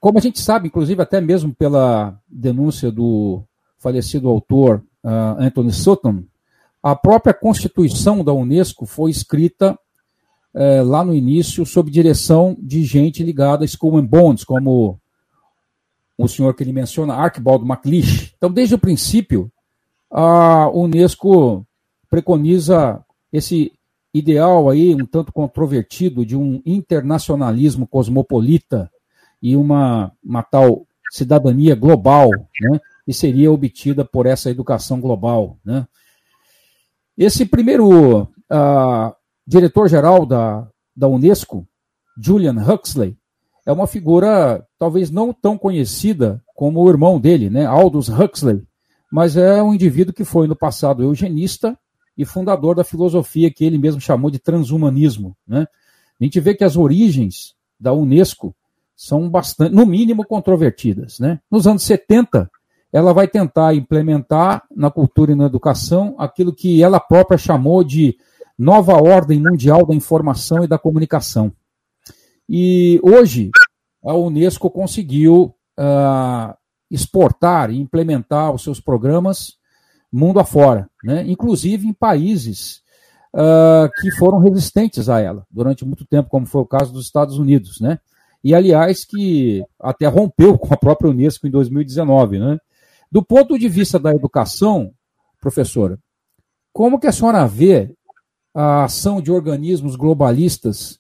[0.01, 3.43] como a gente sabe, inclusive até mesmo pela denúncia do
[3.79, 6.25] falecido autor uh, Anthony Sutton,
[6.83, 9.79] a própria constituição da Unesco foi escrita
[10.57, 14.99] uh, lá no início sob direção de gente ligada a School and Bonds, como
[16.19, 18.33] o senhor que ele menciona, Archibald MacLeish.
[18.37, 19.53] Então, desde o princípio,
[20.11, 21.67] a Unesco
[22.09, 23.73] preconiza esse
[24.15, 28.91] ideal aí, um tanto controvertido, de um internacionalismo cosmopolita
[29.43, 35.59] e uma, uma tal cidadania global, né, que seria obtida por essa educação global.
[35.63, 35.87] Né.
[37.17, 39.16] Esse primeiro uh,
[39.47, 41.67] diretor-geral da, da Unesco,
[42.19, 43.17] Julian Huxley,
[43.65, 48.63] é uma figura talvez não tão conhecida como o irmão dele, né, Aldous Huxley,
[49.11, 51.79] mas é um indivíduo que foi no passado eugenista
[52.17, 55.37] e fundador da filosofia que ele mesmo chamou de transhumanismo.
[55.47, 55.67] Né?
[56.21, 58.55] A gente vê que as origens da Unesco
[58.97, 61.19] são bastante, no mínimo, controvertidas.
[61.19, 61.39] Né?
[61.51, 62.51] Nos anos 70,
[62.93, 68.17] ela vai tentar implementar na cultura e na educação aquilo que ela própria chamou de
[68.59, 71.53] nova ordem mundial da informação e da comunicação.
[72.49, 73.51] E hoje,
[74.05, 76.55] a Unesco conseguiu uh,
[76.91, 79.57] exportar e implementar os seus programas
[80.13, 81.25] mundo afora, né?
[81.27, 82.83] inclusive em países
[83.35, 87.39] uh, que foram resistentes a ela durante muito tempo, como foi o caso dos Estados
[87.39, 87.81] Unidos.
[87.81, 87.99] Né?
[88.47, 92.39] e aliás que até rompeu com a própria Unesco em 2019.
[92.39, 92.59] Né?
[93.11, 94.93] Do ponto de vista da educação,
[95.41, 95.99] professora,
[96.73, 97.93] como que a senhora vê
[98.59, 100.99] a ação de organismos globalistas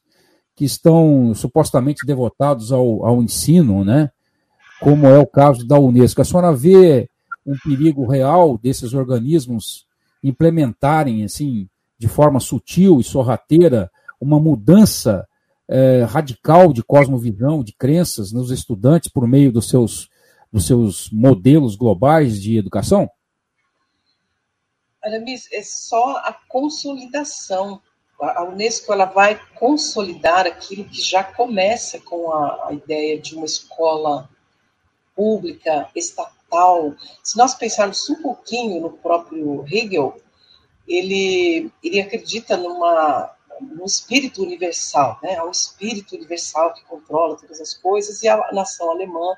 [0.54, 4.10] que estão supostamente devotados ao, ao ensino, né?
[4.78, 6.20] como é o caso da Unesco?
[6.20, 7.08] A senhora vê
[7.46, 9.86] um perigo real desses organismos
[10.22, 11.66] implementarem, assim,
[11.98, 13.90] de forma sutil e sorrateira,
[14.20, 15.26] uma mudança
[15.66, 20.10] é, radical de cosmovisão, de crenças nos estudantes por meio dos seus,
[20.52, 23.08] dos seus modelos globais de educação?
[25.06, 27.80] Aramis, é só a consolidação.
[28.20, 33.46] A Unesco ela vai consolidar aquilo que já começa com a, a ideia de uma
[33.46, 34.28] escola
[35.14, 36.94] pública, estatal.
[37.22, 40.20] Se nós pensarmos um pouquinho no próprio Hegel,
[40.88, 45.36] ele, ele acredita numa no espírito universal, né?
[45.36, 49.34] Há um espírito universal que controla todas as coisas e a nação alemã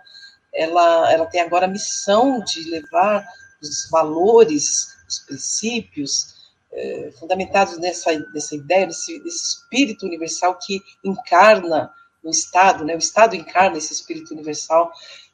[0.53, 3.25] ela, ela tem agora a missão de levar
[3.63, 6.35] os valores, os princípios
[6.73, 11.91] eh, fundamentados nessa, nessa ideia, desse, desse espírito universal que encarna
[12.23, 12.95] no Estado, né?
[12.95, 14.93] O Estado encarna esse espírito universal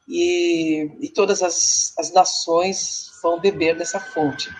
[0.08, 4.50] e, e todas as, as nações vão beber dessa fonte.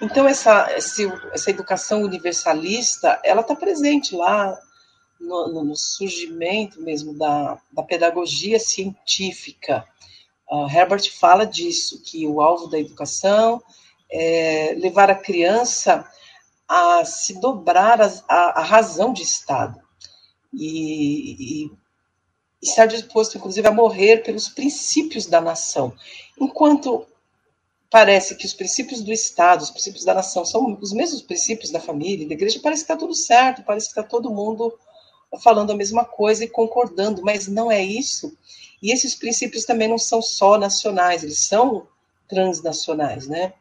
[0.00, 4.58] Então, essa, essa educação universalista, ela está presente lá
[5.20, 9.84] no, no, surgimento mesmo da, da pedagogia científica.
[10.50, 13.62] Uh, Herbert fala disso, que o alvo da educação
[14.12, 16.06] é levar a criança
[16.68, 19.80] a se dobrar a, a razão de Estado
[20.52, 21.70] e, e,
[22.62, 25.92] estar disposto, inclusive, a morrer pelos princípios da nação.
[26.38, 27.06] Enquanto
[27.90, 31.80] parece que os princípios do Estado, os princípios da nação, são os mesmos princípios da
[31.80, 34.72] família, da igreja, parece que está tudo certo, parece que está todo mundo
[35.42, 38.36] falando a mesma coisa e concordando, mas não é isso.
[38.82, 41.86] E esses princípios também não são só nacionais, eles são
[42.28, 43.54] transnacionais, né?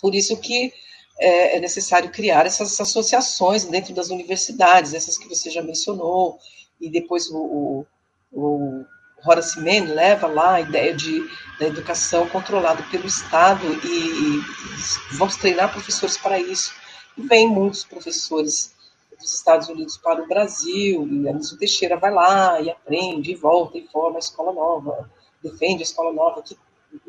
[0.00, 0.72] Por isso que
[1.18, 6.38] é, é necessário criar essas associações dentro das universidades, essas que você já mencionou,
[6.80, 7.86] e depois o, o,
[8.32, 8.84] o
[9.24, 11.26] Horace Mann leva lá a ideia de,
[11.58, 16.74] da educação controlada pelo Estado e, e vamos treinar professores para isso.
[17.16, 18.74] E vem muitos professores
[19.18, 23.78] dos Estados Unidos para o Brasil, e Anísio Teixeira vai lá e aprende, e volta,
[23.78, 25.10] e forma a escola nova,
[25.42, 26.56] defende a escola nova, que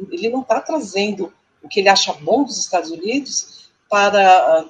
[0.09, 4.65] ele não está trazendo o que ele acha bom dos Estados Unidos para,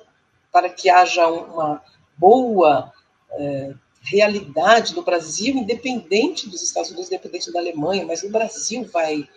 [0.52, 1.82] para que haja uma
[2.18, 2.92] boa
[3.32, 9.28] é, realidade no Brasil, independente dos Estados Unidos, independente da Alemanha, mas o Brasil vai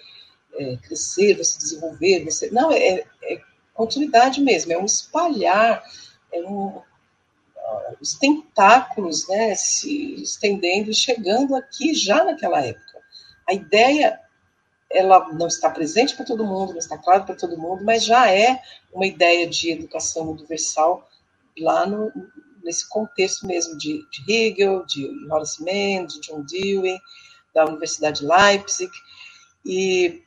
[0.55, 2.53] é, crescer, vai se desenvolver, vai ser...
[2.53, 3.41] não, é, é,
[3.75, 5.83] continuidade mesmo, é um espalhar,
[6.33, 6.85] é um, uh,
[8.01, 13.01] os tentáculos né, se estendendo e chegando aqui já naquela época.
[13.49, 14.21] A ideia
[14.91, 18.31] ela não está presente para todo mundo, não está claro para todo mundo, mas já
[18.31, 18.61] é
[18.93, 21.09] uma ideia de educação universal
[21.59, 22.13] lá no,
[22.65, 26.99] nesse contexto mesmo de, de Hegel, de Horace Mann, de John Dewey,
[27.55, 28.91] da Universidade de Leipzig,
[29.65, 30.23] e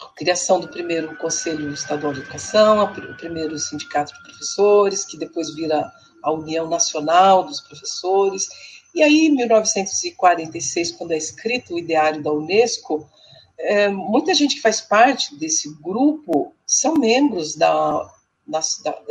[0.00, 5.54] a criação do primeiro Conselho Estadual de Educação, o primeiro sindicato de professores, que depois
[5.54, 8.48] vira a União Nacional dos Professores.
[8.94, 13.08] E aí, em 1946, quando é escrito o ideário da Unesco,
[13.58, 18.10] é, muita gente que faz parte desse grupo são membros da,
[18.46, 18.60] da,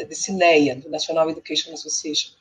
[0.07, 2.31] desse NEA, do National Education Association.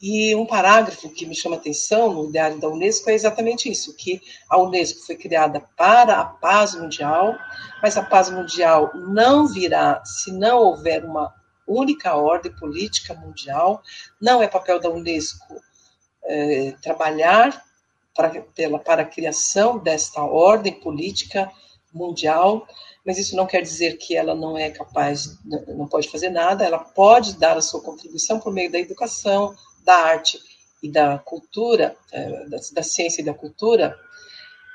[0.00, 4.20] E um parágrafo que me chama atenção no ideário da Unesco é exatamente isso, que
[4.50, 7.36] a Unesco foi criada para a paz mundial,
[7.80, 11.32] mas a paz mundial não virá se não houver uma
[11.68, 13.80] única ordem política mundial.
[14.20, 15.54] Não é papel da Unesco
[16.24, 17.62] é, trabalhar
[18.14, 21.50] para, pela, para a criação desta ordem política
[21.92, 22.66] mundial,
[23.04, 25.38] mas isso não quer dizer que ela não é capaz,
[25.68, 29.54] não pode fazer nada, ela pode dar a sua contribuição por meio da educação,
[29.84, 30.38] da arte
[30.82, 33.98] e da cultura, é, da, ciência e da cultura,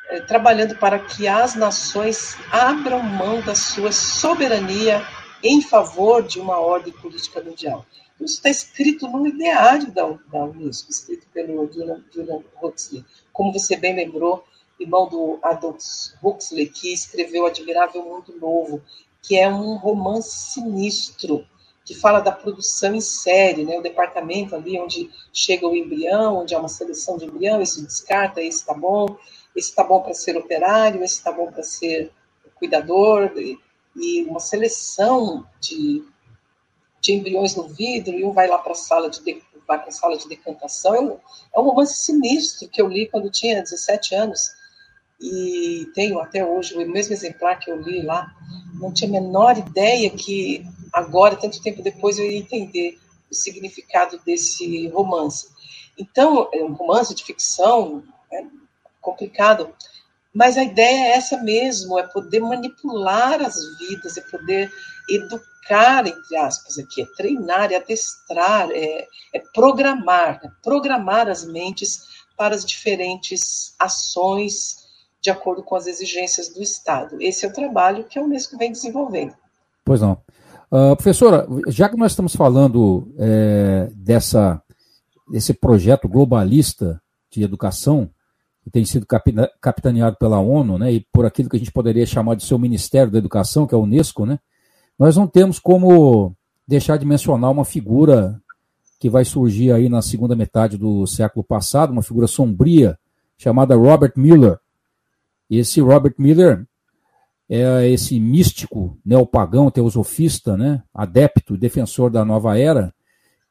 [0.09, 5.05] é, trabalhando para que as nações abram mão da sua soberania
[5.43, 7.85] em favor de uma ordem política mundial.
[8.19, 13.05] Isso está escrito no ideário da, da Unesco, escrito pelo Julian, Huxley.
[13.31, 14.43] Como você bem lembrou,
[14.79, 18.81] irmão do Aldous Huxley, que escreveu Admirável Mundo Novo,
[19.21, 21.45] que é um romance sinistro,
[21.83, 23.77] que fala da produção em série, né?
[23.77, 28.41] o departamento ali onde chega o embrião, onde há uma seleção de embrião, esse descarta,
[28.41, 29.17] esse está bom,
[29.55, 32.11] esse está bom para ser operário, esse está bom para ser
[32.55, 33.57] cuidador, e,
[33.95, 36.03] e, uma seleção de,
[36.99, 39.21] de embriões no vidro, e um vai lá para a sala de
[39.67, 40.95] vai para a sala de decantação.
[40.95, 41.17] É um,
[41.55, 44.55] é um romance sinistro que eu li quando tinha 17 anos,
[45.19, 48.31] e tenho até hoje o mesmo exemplar que eu li lá.
[48.75, 50.63] Não tinha a menor ideia que
[50.93, 52.97] agora, tanto tempo depois, eu ia entender
[53.29, 55.49] o significado desse romance.
[55.97, 58.43] Então, é um romance de ficção, é
[59.01, 59.73] complicado,
[60.33, 64.71] mas a ideia é essa mesmo, é poder manipular as vidas, é poder
[65.09, 72.01] educar, entre aspas, aqui, é treinar, é adestrar, é, é programar, é programar as mentes
[72.37, 74.87] para as diferentes ações
[75.21, 77.17] de acordo com as exigências do Estado.
[77.19, 79.33] Esse é o trabalho que a Unesco vem desenvolvendo.
[79.83, 80.21] Pois não.
[80.71, 84.61] Uh, professora, já que nós estamos falando é, dessa,
[85.29, 87.01] desse projeto globalista
[87.31, 88.09] de educação,
[88.63, 89.07] que tem sido
[89.61, 93.09] capitaneado pela ONU, né, e por aquilo que a gente poderia chamar de seu Ministério
[93.11, 94.39] da Educação, que é a Unesco, né,
[94.97, 96.35] nós não temos como
[96.67, 98.41] deixar de mencionar uma figura
[98.99, 102.97] que vai surgir aí na segunda metade do século passado, uma figura sombria,
[103.37, 104.57] chamada Robert Miller.
[105.49, 106.65] Esse Robert Miller
[107.49, 112.93] é esse místico neopagão, teosofista, né, adepto defensor da nova era,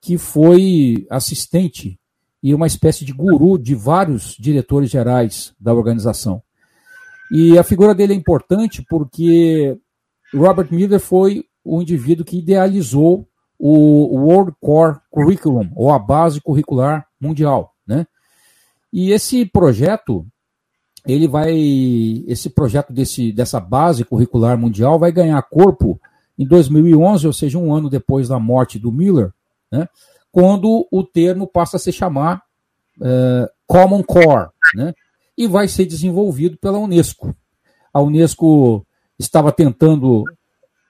[0.00, 1.98] que foi assistente
[2.42, 6.42] e uma espécie de guru de vários diretores gerais da organização.
[7.32, 9.78] E a figura dele é importante porque
[10.34, 17.06] Robert Miller foi o indivíduo que idealizou o World Core Curriculum, ou a base curricular
[17.20, 18.06] mundial, né?
[18.92, 20.26] E esse projeto
[21.06, 21.54] ele vai
[22.26, 26.00] esse projeto desse, dessa base curricular mundial vai ganhar corpo
[26.38, 29.32] em 2011, ou seja, um ano depois da morte do Miller,
[29.72, 29.88] né,
[30.30, 32.42] quando o termo passa a se chamar
[33.00, 34.92] uh, Common Core, né,
[35.38, 37.34] e vai ser desenvolvido pela Unesco.
[37.92, 38.85] A Unesco
[39.18, 40.24] estava tentando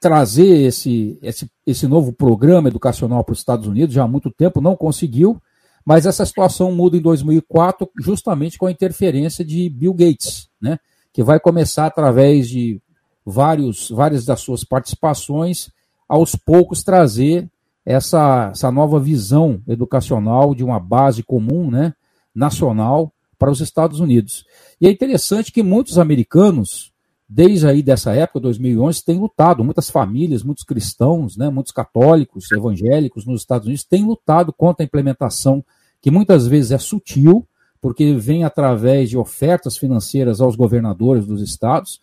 [0.00, 4.60] trazer esse, esse, esse novo programa educacional para os Estados Unidos já há muito tempo,
[4.60, 5.40] não conseguiu,
[5.84, 10.78] mas essa situação muda em 2004, justamente com a interferência de Bill Gates, né,
[11.12, 12.80] que vai começar através de
[13.24, 15.70] vários, várias das suas participações,
[16.08, 17.48] aos poucos trazer
[17.84, 21.94] essa, essa nova visão educacional de uma base comum, né,
[22.34, 24.44] nacional, para os Estados Unidos.
[24.80, 26.92] E é interessante que muitos americanos,
[27.28, 33.26] desde aí dessa época, 2011, têm lutado, muitas famílias, muitos cristãos, né, muitos católicos, evangélicos
[33.26, 35.64] nos Estados Unidos têm lutado contra a implementação
[36.00, 37.44] que muitas vezes é sutil,
[37.80, 42.00] porque vem através de ofertas financeiras aos governadores dos estados,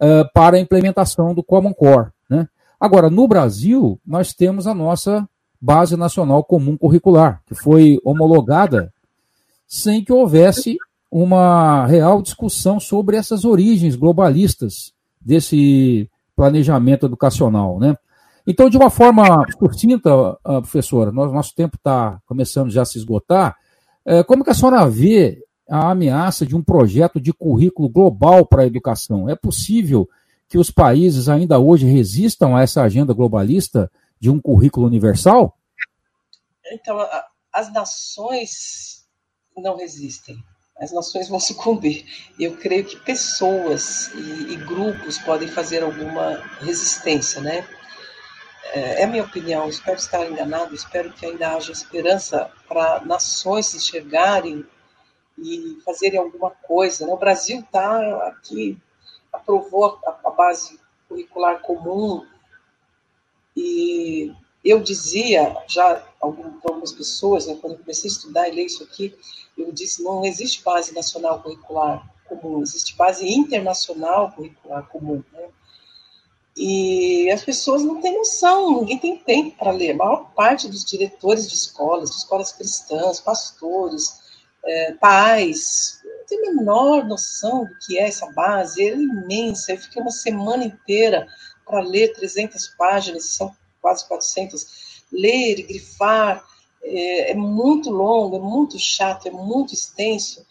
[0.00, 2.10] uh, para a implementação do Common Core.
[2.28, 2.46] Né?
[2.78, 5.26] Agora, no Brasil, nós temos a nossa
[5.60, 8.92] Base Nacional Comum Curricular, que foi homologada
[9.66, 10.76] sem que houvesse
[11.12, 17.78] uma real discussão sobre essas origens globalistas desse planejamento educacional.
[17.78, 17.94] Né?
[18.46, 20.10] Então, de uma forma sucinta,
[20.42, 23.54] ah, professora, nosso tempo está começando já a se esgotar,
[24.06, 28.62] é, como que a senhora vê a ameaça de um projeto de currículo global para
[28.62, 29.28] a educação.
[29.28, 30.08] É possível
[30.48, 35.58] que os países ainda hoje resistam a essa agenda globalista de um currículo universal?
[36.72, 36.98] Então,
[37.52, 39.06] as nações
[39.54, 40.42] não resistem.
[40.78, 42.06] As nações vão sucumbir.
[42.38, 47.66] Eu creio que pessoas e, e grupos podem fazer alguma resistência, né?
[48.72, 53.66] É, é a minha opinião, espero estar enganado, espero que ainda haja esperança para nações
[53.66, 54.64] se enxergarem
[55.38, 57.06] e fazerem alguma coisa.
[57.06, 57.12] Né?
[57.12, 58.78] O Brasil está aqui,
[59.32, 62.26] aprovou a, base curricular comum
[63.54, 64.32] e
[64.64, 69.14] eu dizia já algumas pessoas, né, quando eu comecei a estudar e ler isso aqui,
[69.62, 75.22] eu disse não existe base nacional curricular comum, existe base internacional curricular comum.
[75.32, 75.48] Né?
[76.56, 79.92] E as pessoas não têm noção, ninguém tem tempo para ler.
[79.92, 84.20] A maior parte dos diretores de escolas, de escolas cristãs, pastores,
[84.64, 88.86] é, pais, não tem a menor noção do que é essa base.
[88.86, 89.72] Ela é imensa.
[89.72, 91.26] Eu fiquei uma semana inteira
[91.64, 95.02] para ler 300 páginas, são quase 400.
[95.10, 96.44] Ler grifar
[96.82, 100.44] é, é muito longo, é muito chato, é muito extenso.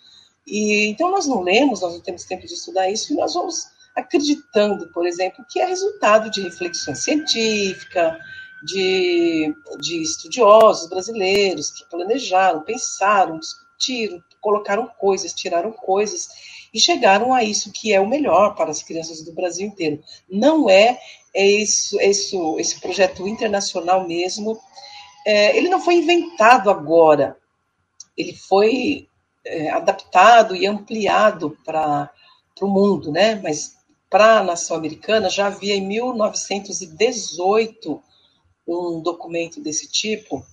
[0.45, 3.67] E então nós não lemos, nós não temos tempo de estudar isso e nós vamos
[3.95, 8.17] acreditando, por exemplo, que é resultado de reflexão científica,
[8.63, 16.29] de, de estudiosos brasileiros que planejaram, pensaram, discutiram, colocaram coisas, tiraram coisas
[16.73, 20.01] e chegaram a isso que é o melhor para as crianças do Brasil inteiro.
[20.29, 20.99] Não é,
[21.33, 24.59] é isso, é isso, esse projeto internacional mesmo.
[25.25, 27.37] É, ele não foi inventado agora,
[28.17, 29.07] ele foi
[29.45, 32.11] é, adaptado e ampliado para
[32.61, 33.35] o mundo, né?
[33.35, 33.77] Mas
[34.09, 38.01] para a nação americana, já havia em 1918
[38.67, 40.45] um documento desse tipo,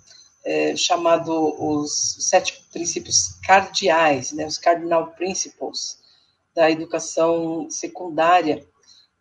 [0.44, 5.98] é, chamado os Sete Princípios Cardeais, né, os Cardinal Principles
[6.54, 8.66] da educação secundária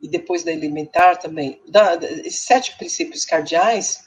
[0.02, 1.62] e depois da elementar também.
[1.68, 4.07] Da, esses sete princípios cardeais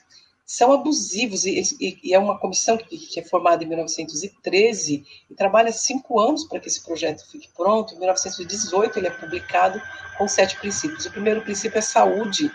[0.50, 1.62] são abusivos e,
[2.02, 6.58] e, é uma comissão que, que, é formada em 1913 e trabalha cinco anos para
[6.58, 7.94] que esse projeto fique pronto.
[7.94, 9.80] Em 1918 ele é publicado
[10.18, 11.06] com sete princípios.
[11.06, 12.50] O primeiro princípio é saúde.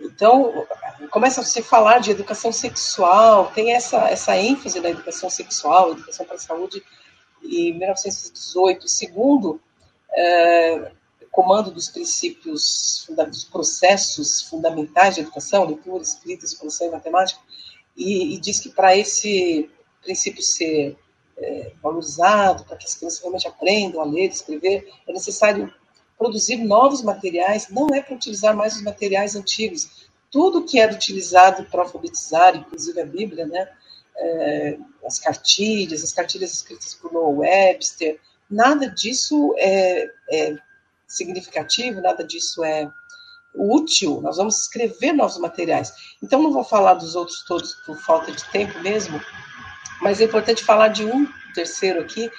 [0.00, 0.66] Então
[1.10, 6.24] começa a se falar de educação sexual, tem essa essa ênfase na educação sexual, educação
[6.24, 6.82] para a saúde.
[7.44, 9.60] Em 1918, segundo
[10.14, 10.92] é,
[11.32, 17.40] comando dos princípios, dos processos fundamentais de educação, leitura, escrita, exploração e matemática,
[17.96, 19.70] e, e diz que para esse
[20.02, 20.96] princípio ser
[21.38, 25.72] é, valorizado, para que as crianças realmente aprendam a ler, escrever, é necessário
[26.18, 30.06] produzir novos materiais, não é para utilizar mais os materiais antigos.
[30.30, 33.68] Tudo que era utilizado para alfabetizar, inclusive a Bíblia, né,
[34.16, 38.20] é, as cartilhas, as cartilhas escritas por Noah Webster,
[38.50, 40.56] nada disso é, é
[41.14, 42.90] significativo, nada disso é
[43.54, 45.92] útil, nós vamos escrever novos materiais.
[46.22, 49.20] Então, não vou falar dos outros todos por falta de tempo mesmo,
[50.00, 52.30] mas é importante falar de um terceiro aqui,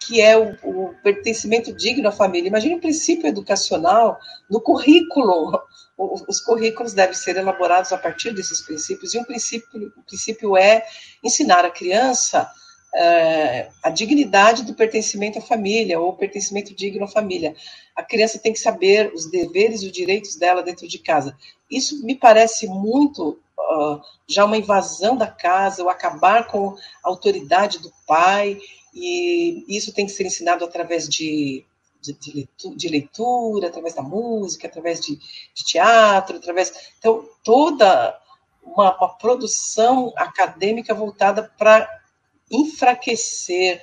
[0.00, 2.48] que é o, o pertencimento digno à família.
[2.48, 4.18] Imagine um princípio educacional
[4.50, 5.62] no currículo.
[5.96, 10.84] Os currículos devem ser elaborados a partir desses princípios, e um princípio, um princípio é
[11.22, 12.50] ensinar a criança
[13.82, 17.54] a dignidade do pertencimento à família, ou pertencimento digno à família.
[17.96, 21.36] A criança tem que saber os deveres e os direitos dela dentro de casa.
[21.70, 27.78] Isso me parece muito uh, já uma invasão da casa, o acabar com a autoridade
[27.78, 28.58] do pai,
[28.94, 31.64] e isso tem que ser ensinado através de,
[32.00, 36.92] de, de, leitura, de leitura, através da música, através de, de teatro, através.
[36.98, 38.18] Então, toda
[38.62, 42.01] uma, uma produção acadêmica voltada para
[42.52, 43.82] enfraquecer,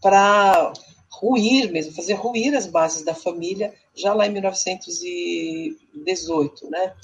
[0.00, 0.72] para
[1.10, 6.70] ruir mesmo, fazer ruir as bases da família, já lá em 1918.
[6.70, 6.94] Né?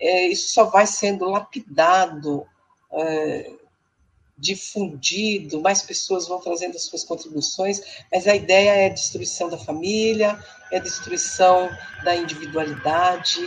[0.00, 2.46] É, isso só vai sendo lapidado,
[2.92, 3.52] é,
[4.38, 9.58] difundido, mais pessoas vão trazendo as suas contribuições, mas a ideia é a destruição da
[9.58, 10.38] família,
[10.70, 11.68] é a destruição
[12.04, 13.40] da individualidade,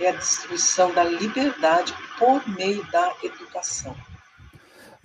[0.00, 3.96] é a destruição da liberdade por meio da educação.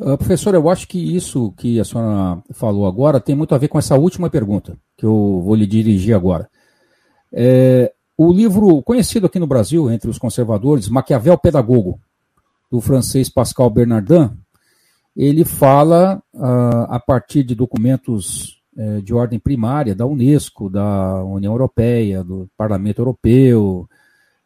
[0.01, 3.67] Uh, professor, eu acho que isso que a senhora falou agora tem muito a ver
[3.67, 6.49] com essa última pergunta que eu vou lhe dirigir agora.
[7.31, 11.99] É, o livro conhecido aqui no Brasil, entre os conservadores, Maquiavel Pedagogo,
[12.71, 14.31] do francês Pascal Bernardin,
[15.15, 21.53] ele fala uh, a partir de documentos uh, de ordem primária da Unesco, da União
[21.53, 23.87] Europeia, do Parlamento Europeu,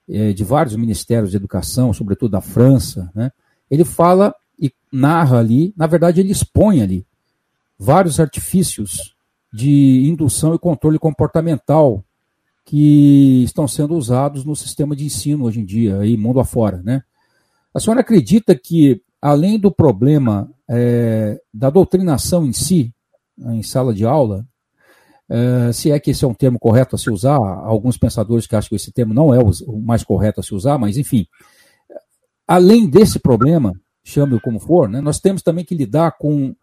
[0.10, 3.32] uh, de vários ministérios de educação, sobretudo da França, né?
[3.70, 7.06] ele fala e narra ali, na verdade ele expõe ali
[7.78, 9.16] vários artifícios
[9.54, 12.04] de indução e controle comportamental
[12.66, 17.04] que estão sendo usados no sistema de ensino hoje em dia, aí mundo afora, né?
[17.74, 22.94] A senhora acredita que, além do problema é, da doutrinação em si,
[23.38, 24.48] em sala de aula,
[25.30, 28.56] é, se é que esse é um termo correto a se usar, alguns pensadores que
[28.56, 31.28] acham que esse termo não é o mais correto a se usar, mas enfim,
[32.48, 33.74] além desse problema,
[34.06, 36.56] chame-o como for, né, nós temos também que lidar com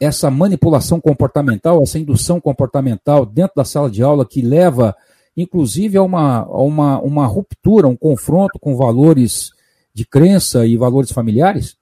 [0.00, 4.96] essa manipulação comportamental, essa indução comportamental dentro da sala de aula que leva,
[5.36, 9.50] inclusive, a uma, a uma, uma ruptura, um confronto com valores
[9.92, 11.76] de crença e valores familiares?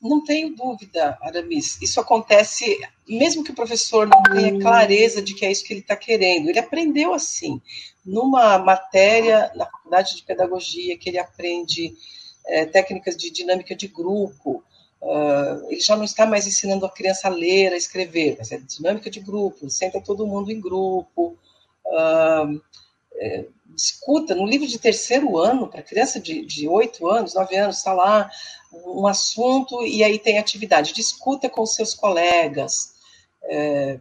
[0.00, 1.76] Não tenho dúvida, Aramis.
[1.82, 5.80] Isso acontece, mesmo que o professor não tenha clareza de que é isso que ele
[5.80, 6.48] está querendo.
[6.48, 7.60] Ele aprendeu assim,
[8.06, 11.92] numa matéria na faculdade de pedagogia, que ele aprende
[12.46, 14.64] é, técnicas de dinâmica de grupo.
[15.00, 18.58] Uh, ele já não está mais ensinando a criança a ler, a escrever, mas é
[18.58, 21.38] dinâmica de grupo, senta todo mundo em grupo.
[21.86, 22.60] Uh,
[23.14, 27.92] é, discuta no livro de terceiro ano, para criança de oito anos, nove anos, está
[27.92, 28.30] lá
[28.72, 30.92] um assunto e aí tem atividade.
[30.92, 32.94] Discuta com seus colegas.
[33.44, 33.98] É,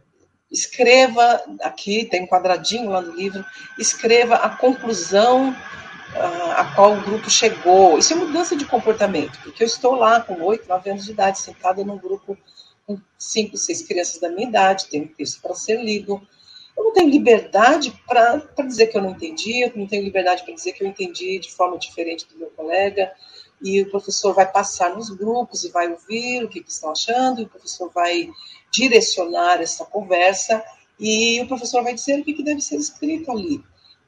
[0.51, 3.45] escreva, aqui tem um quadradinho lá no livro,
[3.77, 5.55] escreva a conclusão
[6.16, 7.97] a, qual o grupo chegou.
[7.97, 11.39] Isso é mudança de comportamento, porque eu estou lá com oito, nove anos de idade,
[11.39, 12.38] sentada num grupo
[12.86, 16.22] com cinco, seis crianças da minha idade, tenho um texto para ser lido.
[16.76, 20.53] Eu não tenho liberdade para dizer que eu não entendi, eu não tenho liberdade para
[20.53, 23.12] dizer que eu entendi de forma diferente do meu colega
[23.62, 27.41] e o professor vai passar nos grupos e vai ouvir o que, que estão achando,
[27.41, 28.30] e o professor vai
[28.72, 30.64] direcionar essa conversa,
[30.99, 33.62] e o professor vai dizer o que, que deve ser escrito ali.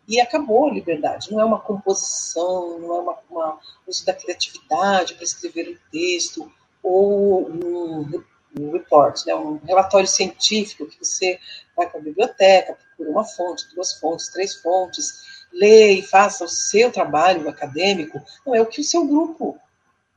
[0.08, 5.14] E acabou a liberdade, não é uma composição, não é uma, uma uso da criatividade
[5.14, 6.52] para escrever um texto,
[6.84, 8.24] ou um,
[8.60, 11.40] um report, né, um relatório científico que você
[11.76, 16.50] vai para a biblioteca, procura uma fonte, duas fontes, três fontes, lê e faça o
[16.50, 19.58] seu trabalho acadêmico, não é o que o seu grupo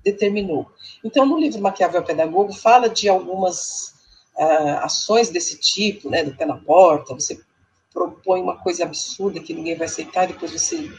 [0.03, 0.71] determinou.
[1.03, 3.95] Então, no livro Maquiavel Pedagogo, fala de algumas
[4.37, 7.41] uh, ações desse tipo, né, do pé na porta, você
[7.95, 10.91] propõe uma coisa absurda que ninguém vai aceitar, depois você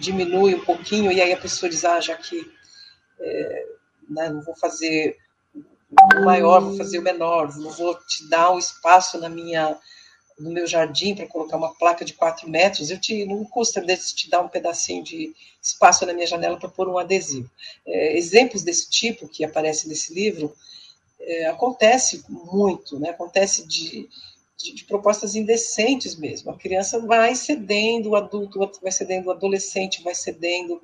[0.00, 2.44] diminui um pouquinho, e aí a pessoa diz, ah, já que
[3.20, 3.66] é,
[4.10, 5.16] né, não vou fazer
[5.54, 9.78] o maior, vou fazer o menor, não vou te dar um espaço na minha
[10.36, 14.28] no meu jardim para colocar uma placa de 4 metros, eu te, não custa te
[14.28, 15.32] dar um pedacinho de
[15.62, 17.48] espaço na minha janela para pôr um adesivo.
[17.86, 20.52] É, exemplos desse tipo que aparece nesse livro
[21.20, 23.10] é, acontece muito, né?
[23.10, 24.08] acontece de,
[24.56, 26.50] de, propostas indecentes mesmo.
[26.50, 30.82] A criança vai cedendo, o adulto vai cedendo, o adolescente vai cedendo.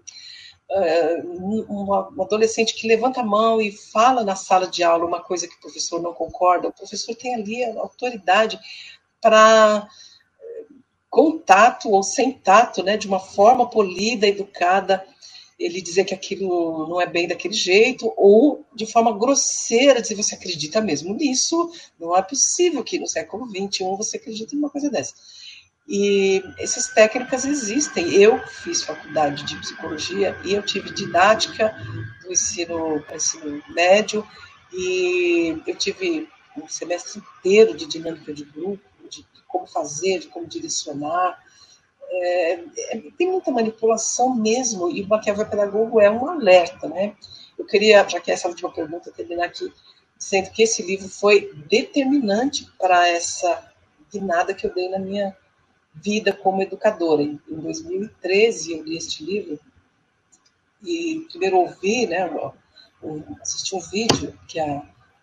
[0.71, 5.49] Uh, um adolescente que levanta a mão e fala na sala de aula uma coisa
[5.49, 8.59] que o professor não concorda, o professor tem ali a autoridade
[9.21, 9.89] para
[11.11, 15.05] contato ou sem tato, né, de uma forma polida, educada,
[15.61, 20.35] ele dizer que aquilo não é bem daquele jeito, ou de forma grosseira dizer você
[20.35, 25.15] acredita mesmo nisso, não é possível que no século XXI você acredite numa coisa dessa.
[25.87, 28.15] E essas técnicas existem.
[28.15, 31.75] Eu fiz faculdade de psicologia e eu tive didática
[32.23, 34.27] do ensino, ensino médio,
[34.73, 38.81] e eu tive um semestre inteiro de dinâmica de grupo,
[39.49, 41.39] como fazer, de como direcionar.
[42.13, 47.15] É, é, tem muita manipulação mesmo, e o Maquiavel Pedagogo é um alerta, né?
[47.59, 49.73] Eu queria, já que essa última pergunta, terminar aqui
[50.21, 53.73] dizendo que esse livro foi determinante para essa
[54.13, 55.35] guinada que eu dei na minha
[55.95, 57.23] vida como educadora.
[57.23, 59.59] Em 2013 eu li este livro
[60.85, 62.29] e primeiro ouvi, né,
[63.41, 64.83] assisti um vídeo que a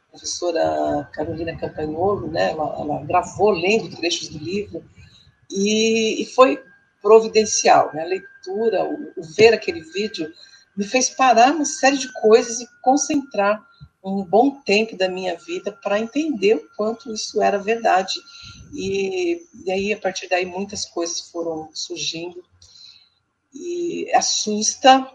[0.09, 4.83] professora Carolina Campagnolo, né, ela, ela, gravou lendo trechos do livro
[5.49, 6.61] e, e foi
[7.01, 7.91] providencial.
[7.93, 10.31] Né, a leitura, o, o, ver aquele vídeo
[10.75, 13.65] me fez parar uma série de coisas e concentrar
[14.03, 18.13] um bom tempo da minha vida para entender o quanto isso era verdade.
[18.73, 22.43] E, e aí, a partir daí, muitas coisas foram surgindo
[23.53, 25.09] e assusta,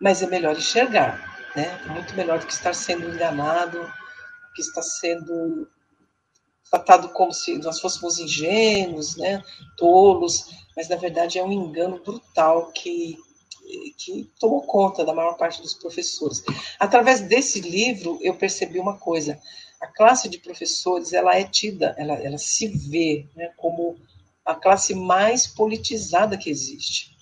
[0.00, 1.80] mas é melhor enxergar, né?
[1.86, 3.90] É muito melhor do que estar sendo enganado,
[4.54, 5.68] que está sendo
[6.70, 9.42] tratado como se nós fôssemos ingênuos, né,
[9.76, 13.18] tolos, mas na verdade é um engano brutal que,
[13.96, 16.42] que tomou conta da maior parte dos professores.
[16.78, 19.40] Através desse livro eu percebi uma coisa:
[19.80, 23.96] a classe de professores ela é tida, ela, ela se vê né, como
[24.44, 27.16] a classe mais politizada que existe.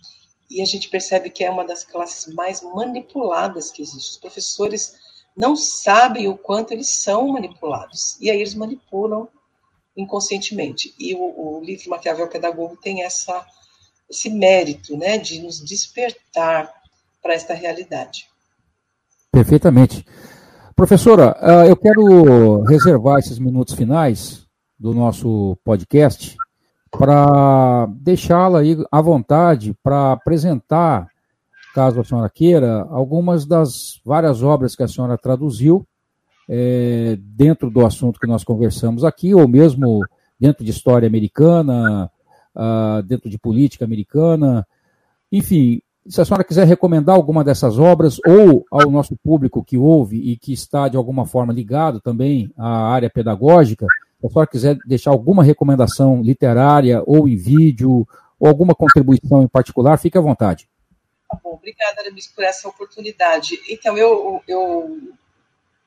[0.51, 4.13] E a gente percebe que é uma das classes mais manipuladas que existe.
[4.13, 4.95] Os professores
[5.37, 8.17] não sabem o quanto eles são manipulados.
[8.21, 9.29] E aí eles manipulam
[9.97, 10.95] inconscientemente.
[10.99, 13.45] E o, o livro Maquiavel Pedagogo tem essa,
[14.09, 16.73] esse mérito né, de nos despertar
[17.23, 18.29] para esta realidade.
[19.31, 20.05] Perfeitamente.
[20.77, 24.45] Professora, ah, eu quero reservar esses minutos finais
[24.79, 26.37] do nosso podcast
[26.91, 31.09] para deixá-la aí à vontade para apresentar,
[31.75, 35.85] caso a senhora queira, algumas das várias obras que a senhora traduziu
[36.49, 40.01] é, dentro do assunto que nós conversamos aqui, ou mesmo
[40.39, 42.09] dentro de história americana,
[42.55, 44.65] uh, dentro de política americana.
[45.33, 50.19] Enfim, se a senhora quiser recomendar alguma dessas obras, ou ao nosso público que ouve
[50.19, 53.87] e que está de alguma forma ligado também à área pedagógica,
[54.21, 58.07] se a senhora quiser deixar alguma recomendação literária, ou em vídeo,
[58.39, 60.69] ou alguma contribuição em particular, fique à vontade.
[61.35, 63.61] Tá bom, obrigada, Aramis, por essa oportunidade.
[63.69, 65.15] Então, eu, eu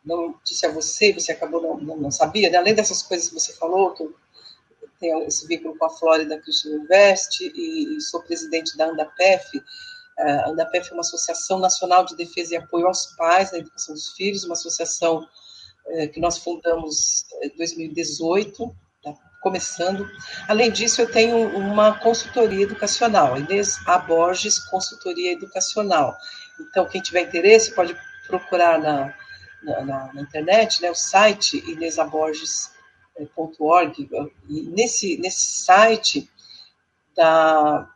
[0.04, 2.58] não disse a você, você acabou não, não, não sabia, né?
[2.58, 4.16] além dessas coisas que você falou, que eu
[5.00, 9.62] tenho esse vínculo com a Flórida Christian University e, sou presidente da ANDAPEF.
[10.18, 14.14] A ANDAPEF é uma associação nacional de defesa e apoio aos pais na educação dos
[14.14, 15.28] filhos, uma associação
[15.88, 18.74] é, que nós fundamos em 2018, tá
[19.40, 20.10] começando.
[20.48, 23.98] Além disso, eu tenho uma consultoria educacional, Inês A.
[23.98, 26.16] Borges Consultoria Educacional.
[26.60, 27.96] Então, quem tiver interesse pode
[28.28, 29.14] procurar na
[29.62, 34.10] na, na, na internet, né, o site inesaborges.org,
[34.48, 36.32] nesse, nesse site
[37.16, 37.90] da,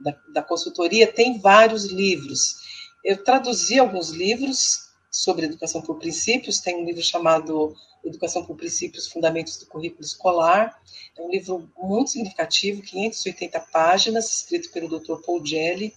[0.00, 2.56] da, da consultoria tem vários livros.
[3.04, 7.74] Eu traduzi alguns livros sobre educação por princípios, tem um livro chamado
[8.04, 10.80] Educação por Princípios, Fundamentos do Currículo Escolar.
[11.16, 15.16] É um livro muito significativo, 580 páginas, escrito pelo Dr.
[15.24, 15.94] Paul Jelly.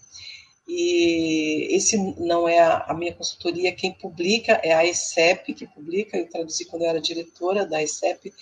[0.68, 6.28] E esse não é a, minha consultoria, quem publica é a ESEP que publica, eu
[6.28, 8.34] traduzi quando eu era diretora da ESEP.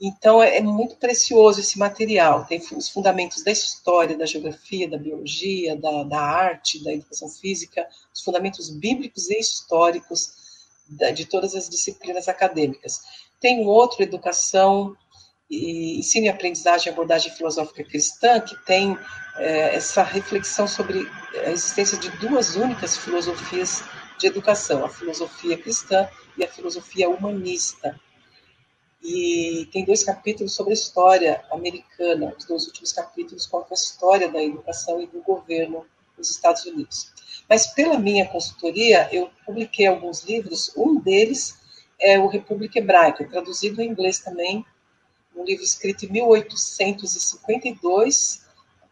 [0.00, 4.98] Então é, é muito precioso esse material, tem os fundamentos da história, da geografia, da
[4.98, 10.41] biologia, da, da arte, da educação física, os fundamentos bíblicos e históricos
[11.14, 13.00] de todas as disciplinas acadêmicas.
[13.40, 14.96] Tem um outro, Educação
[15.50, 18.96] e ensino e aprendizagem e abordagem filosófica cristã, que tem
[19.36, 21.06] é, essa reflexão sobre
[21.44, 23.84] a existência de duas únicas filosofias
[24.18, 27.98] de educação, a filosofia cristã e a filosofia humanista.
[29.02, 34.28] E tem dois capítulos sobre a história americana, os dois últimos capítulos contam a história
[34.30, 35.84] da educação e do governo
[36.22, 37.12] nos Estados Unidos.
[37.48, 41.60] Mas pela minha consultoria, eu publiquei alguns livros, um deles
[42.00, 44.64] é o República Hebraica, traduzido em inglês também,
[45.34, 48.46] um livro escrito em 1852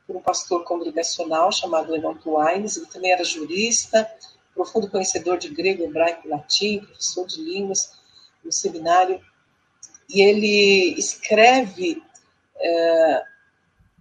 [0.07, 2.77] por um pastor congregacional chamado Enoch Wines.
[2.77, 4.11] Ele também era jurista,
[4.55, 7.93] profundo conhecedor de grego, hebraico e latim, professor de línguas
[8.45, 9.21] no seminário.
[10.09, 12.03] E ele escreve
[12.57, 13.23] é,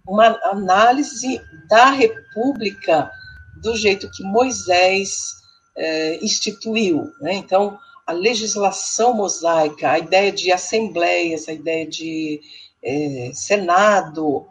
[0.06, 3.10] uma análise da República
[3.60, 5.36] do jeito que Moisés
[5.76, 7.10] é, instituiu.
[7.20, 7.34] Né?
[7.34, 12.40] Então, a legislação mosaica, a ideia de assembleias, a ideia de
[12.82, 14.46] é, Senado,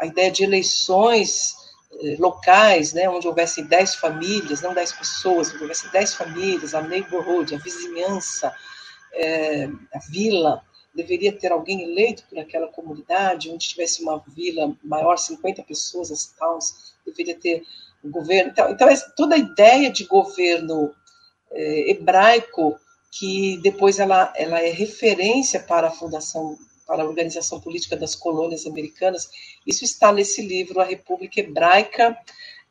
[0.00, 1.54] a ideia de eleições
[2.00, 6.82] é, locais, né, onde houvesse dez famílias, não dez pessoas, onde houvesse dez famílias, a
[6.82, 8.52] neighborhood, a vizinhança,
[9.12, 10.62] é, a vila,
[10.94, 16.26] deveria ter alguém eleito por aquela comunidade, onde tivesse uma vila maior, 50 pessoas, as
[16.26, 17.62] towns, deveria ter
[18.04, 18.50] o governo.
[18.50, 20.94] Então, então toda a ideia de governo
[21.50, 22.78] é, hebraico
[23.10, 28.66] que depois ela, ela é referência para a fundação, para a organização política das colônias
[28.66, 29.30] americanas.
[29.66, 32.18] Isso está nesse livro, A República Hebraica,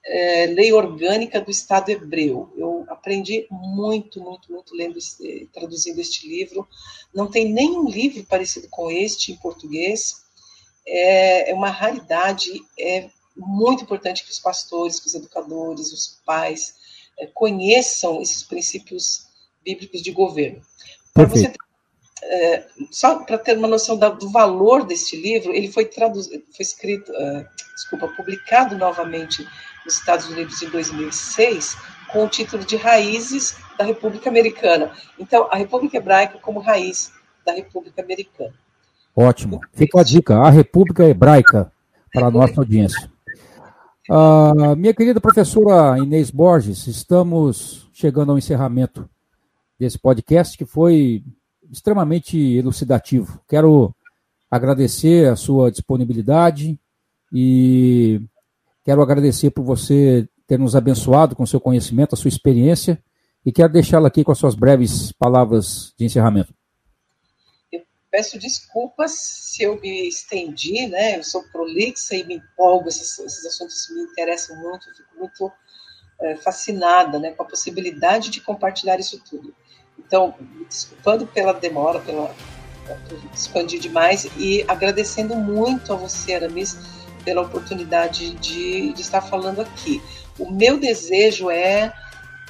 [0.06, 2.52] é, Lei Orgânica do Estado Hebreu.
[2.58, 5.00] Eu aprendi muito, muito, muito lendo,
[5.54, 6.68] traduzindo este livro.
[7.14, 10.24] Não tem nenhum livro parecido com este em português.
[10.86, 16.76] É, é uma raridade, é muito importante que os pastores, que os educadores, os pais,
[17.20, 19.28] é, conheçam esses princípios
[19.64, 20.62] bíblicos de governo.
[21.14, 21.58] Para você ter,
[22.24, 26.64] é, só para ter uma noção da, do valor deste livro, ele foi traduzido, foi
[26.64, 27.46] escrito, uh,
[27.76, 29.48] desculpa, publicado novamente
[29.86, 31.78] nos Estados Unidos em 2006
[32.12, 34.92] com o título de Raízes da República Americana.
[35.20, 37.12] Então, a República Hebraica como raiz
[37.46, 38.54] da República Americana.
[39.16, 39.60] Ótimo.
[39.74, 41.72] Fica a dica, a República Hebraica
[42.14, 43.12] para a nossa audiência.
[44.10, 49.10] Uh, minha querida professora Inês Borges, estamos chegando ao encerramento
[49.80, 51.24] desse podcast que foi
[51.72, 53.40] extremamente elucidativo.
[53.48, 53.96] Quero
[54.52, 56.78] agradecer a sua disponibilidade
[57.32, 58.22] e
[58.84, 63.02] quero agradecer por você ter nos abençoado com seu conhecimento, a sua experiência
[63.46, 66.54] e quero deixá-la aqui com as suas breves palavras de encerramento.
[68.14, 71.18] Peço desculpas se eu me estendi, né?
[71.18, 75.52] Eu sou prolixa e me empolgo, esses, esses assuntos me interessam muito, eu fico muito
[76.22, 79.56] é, fascinada né, com a possibilidade de compartilhar isso tudo.
[79.98, 82.36] Então, me desculpando pela demora, pela,
[83.34, 86.78] expandir demais e agradecendo muito a você, Aramis,
[87.26, 90.00] pela oportunidade de, de estar falando aqui.
[90.38, 91.92] O meu desejo é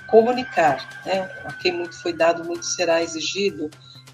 [0.08, 1.22] comunicar, né?
[1.46, 3.72] A quem muito foi dado, muito será exigido.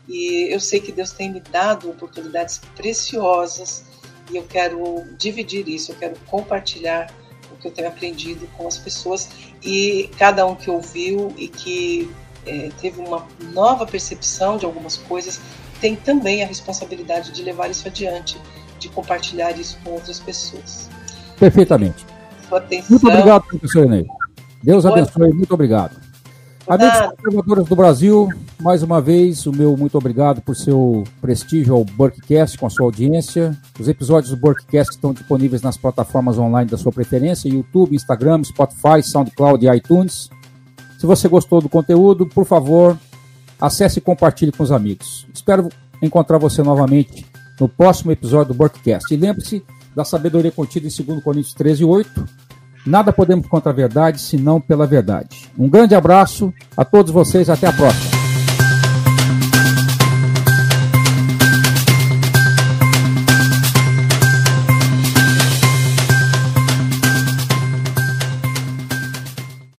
[0.10, 3.84] E eu sei que Deus tem me dado oportunidades preciosas
[4.32, 7.14] e eu quero dividir isso, eu quero compartilhar
[7.52, 9.30] o que eu tenho aprendido com as pessoas
[9.64, 12.10] e cada um que ouviu e que
[12.46, 15.40] é, teve uma nova percepção de algumas coisas
[15.80, 18.38] tem também a responsabilidade de levar isso adiante,
[18.80, 20.90] de compartilhar isso com outras pessoas.
[21.40, 22.06] Perfeitamente.
[22.90, 24.06] Muito obrigado, professor Enei.
[24.62, 24.98] Deus Boa.
[24.98, 26.09] abençoe, muito obrigado.
[26.70, 28.30] Amigos conservadores do Brasil,
[28.60, 32.86] mais uma vez, o meu muito obrigado por seu prestígio ao Burkcast com a sua
[32.86, 33.58] audiência.
[33.80, 39.02] Os episódios do Burkcast estão disponíveis nas plataformas online da sua preferência: YouTube, Instagram, Spotify,
[39.02, 40.30] SoundCloud e iTunes.
[41.00, 42.96] Se você gostou do conteúdo, por favor,
[43.60, 45.26] acesse e compartilhe com os amigos.
[45.34, 45.70] Espero
[46.04, 47.26] encontrar você novamente
[47.60, 49.12] no próximo episódio do Burkcast.
[49.12, 49.66] E lembre-se
[49.96, 52.26] da sabedoria contida em 2 Coríntios 13, 8.
[52.86, 55.50] Nada podemos contra a verdade, senão pela verdade.
[55.58, 58.09] Um grande abraço a todos vocês, até a próxima.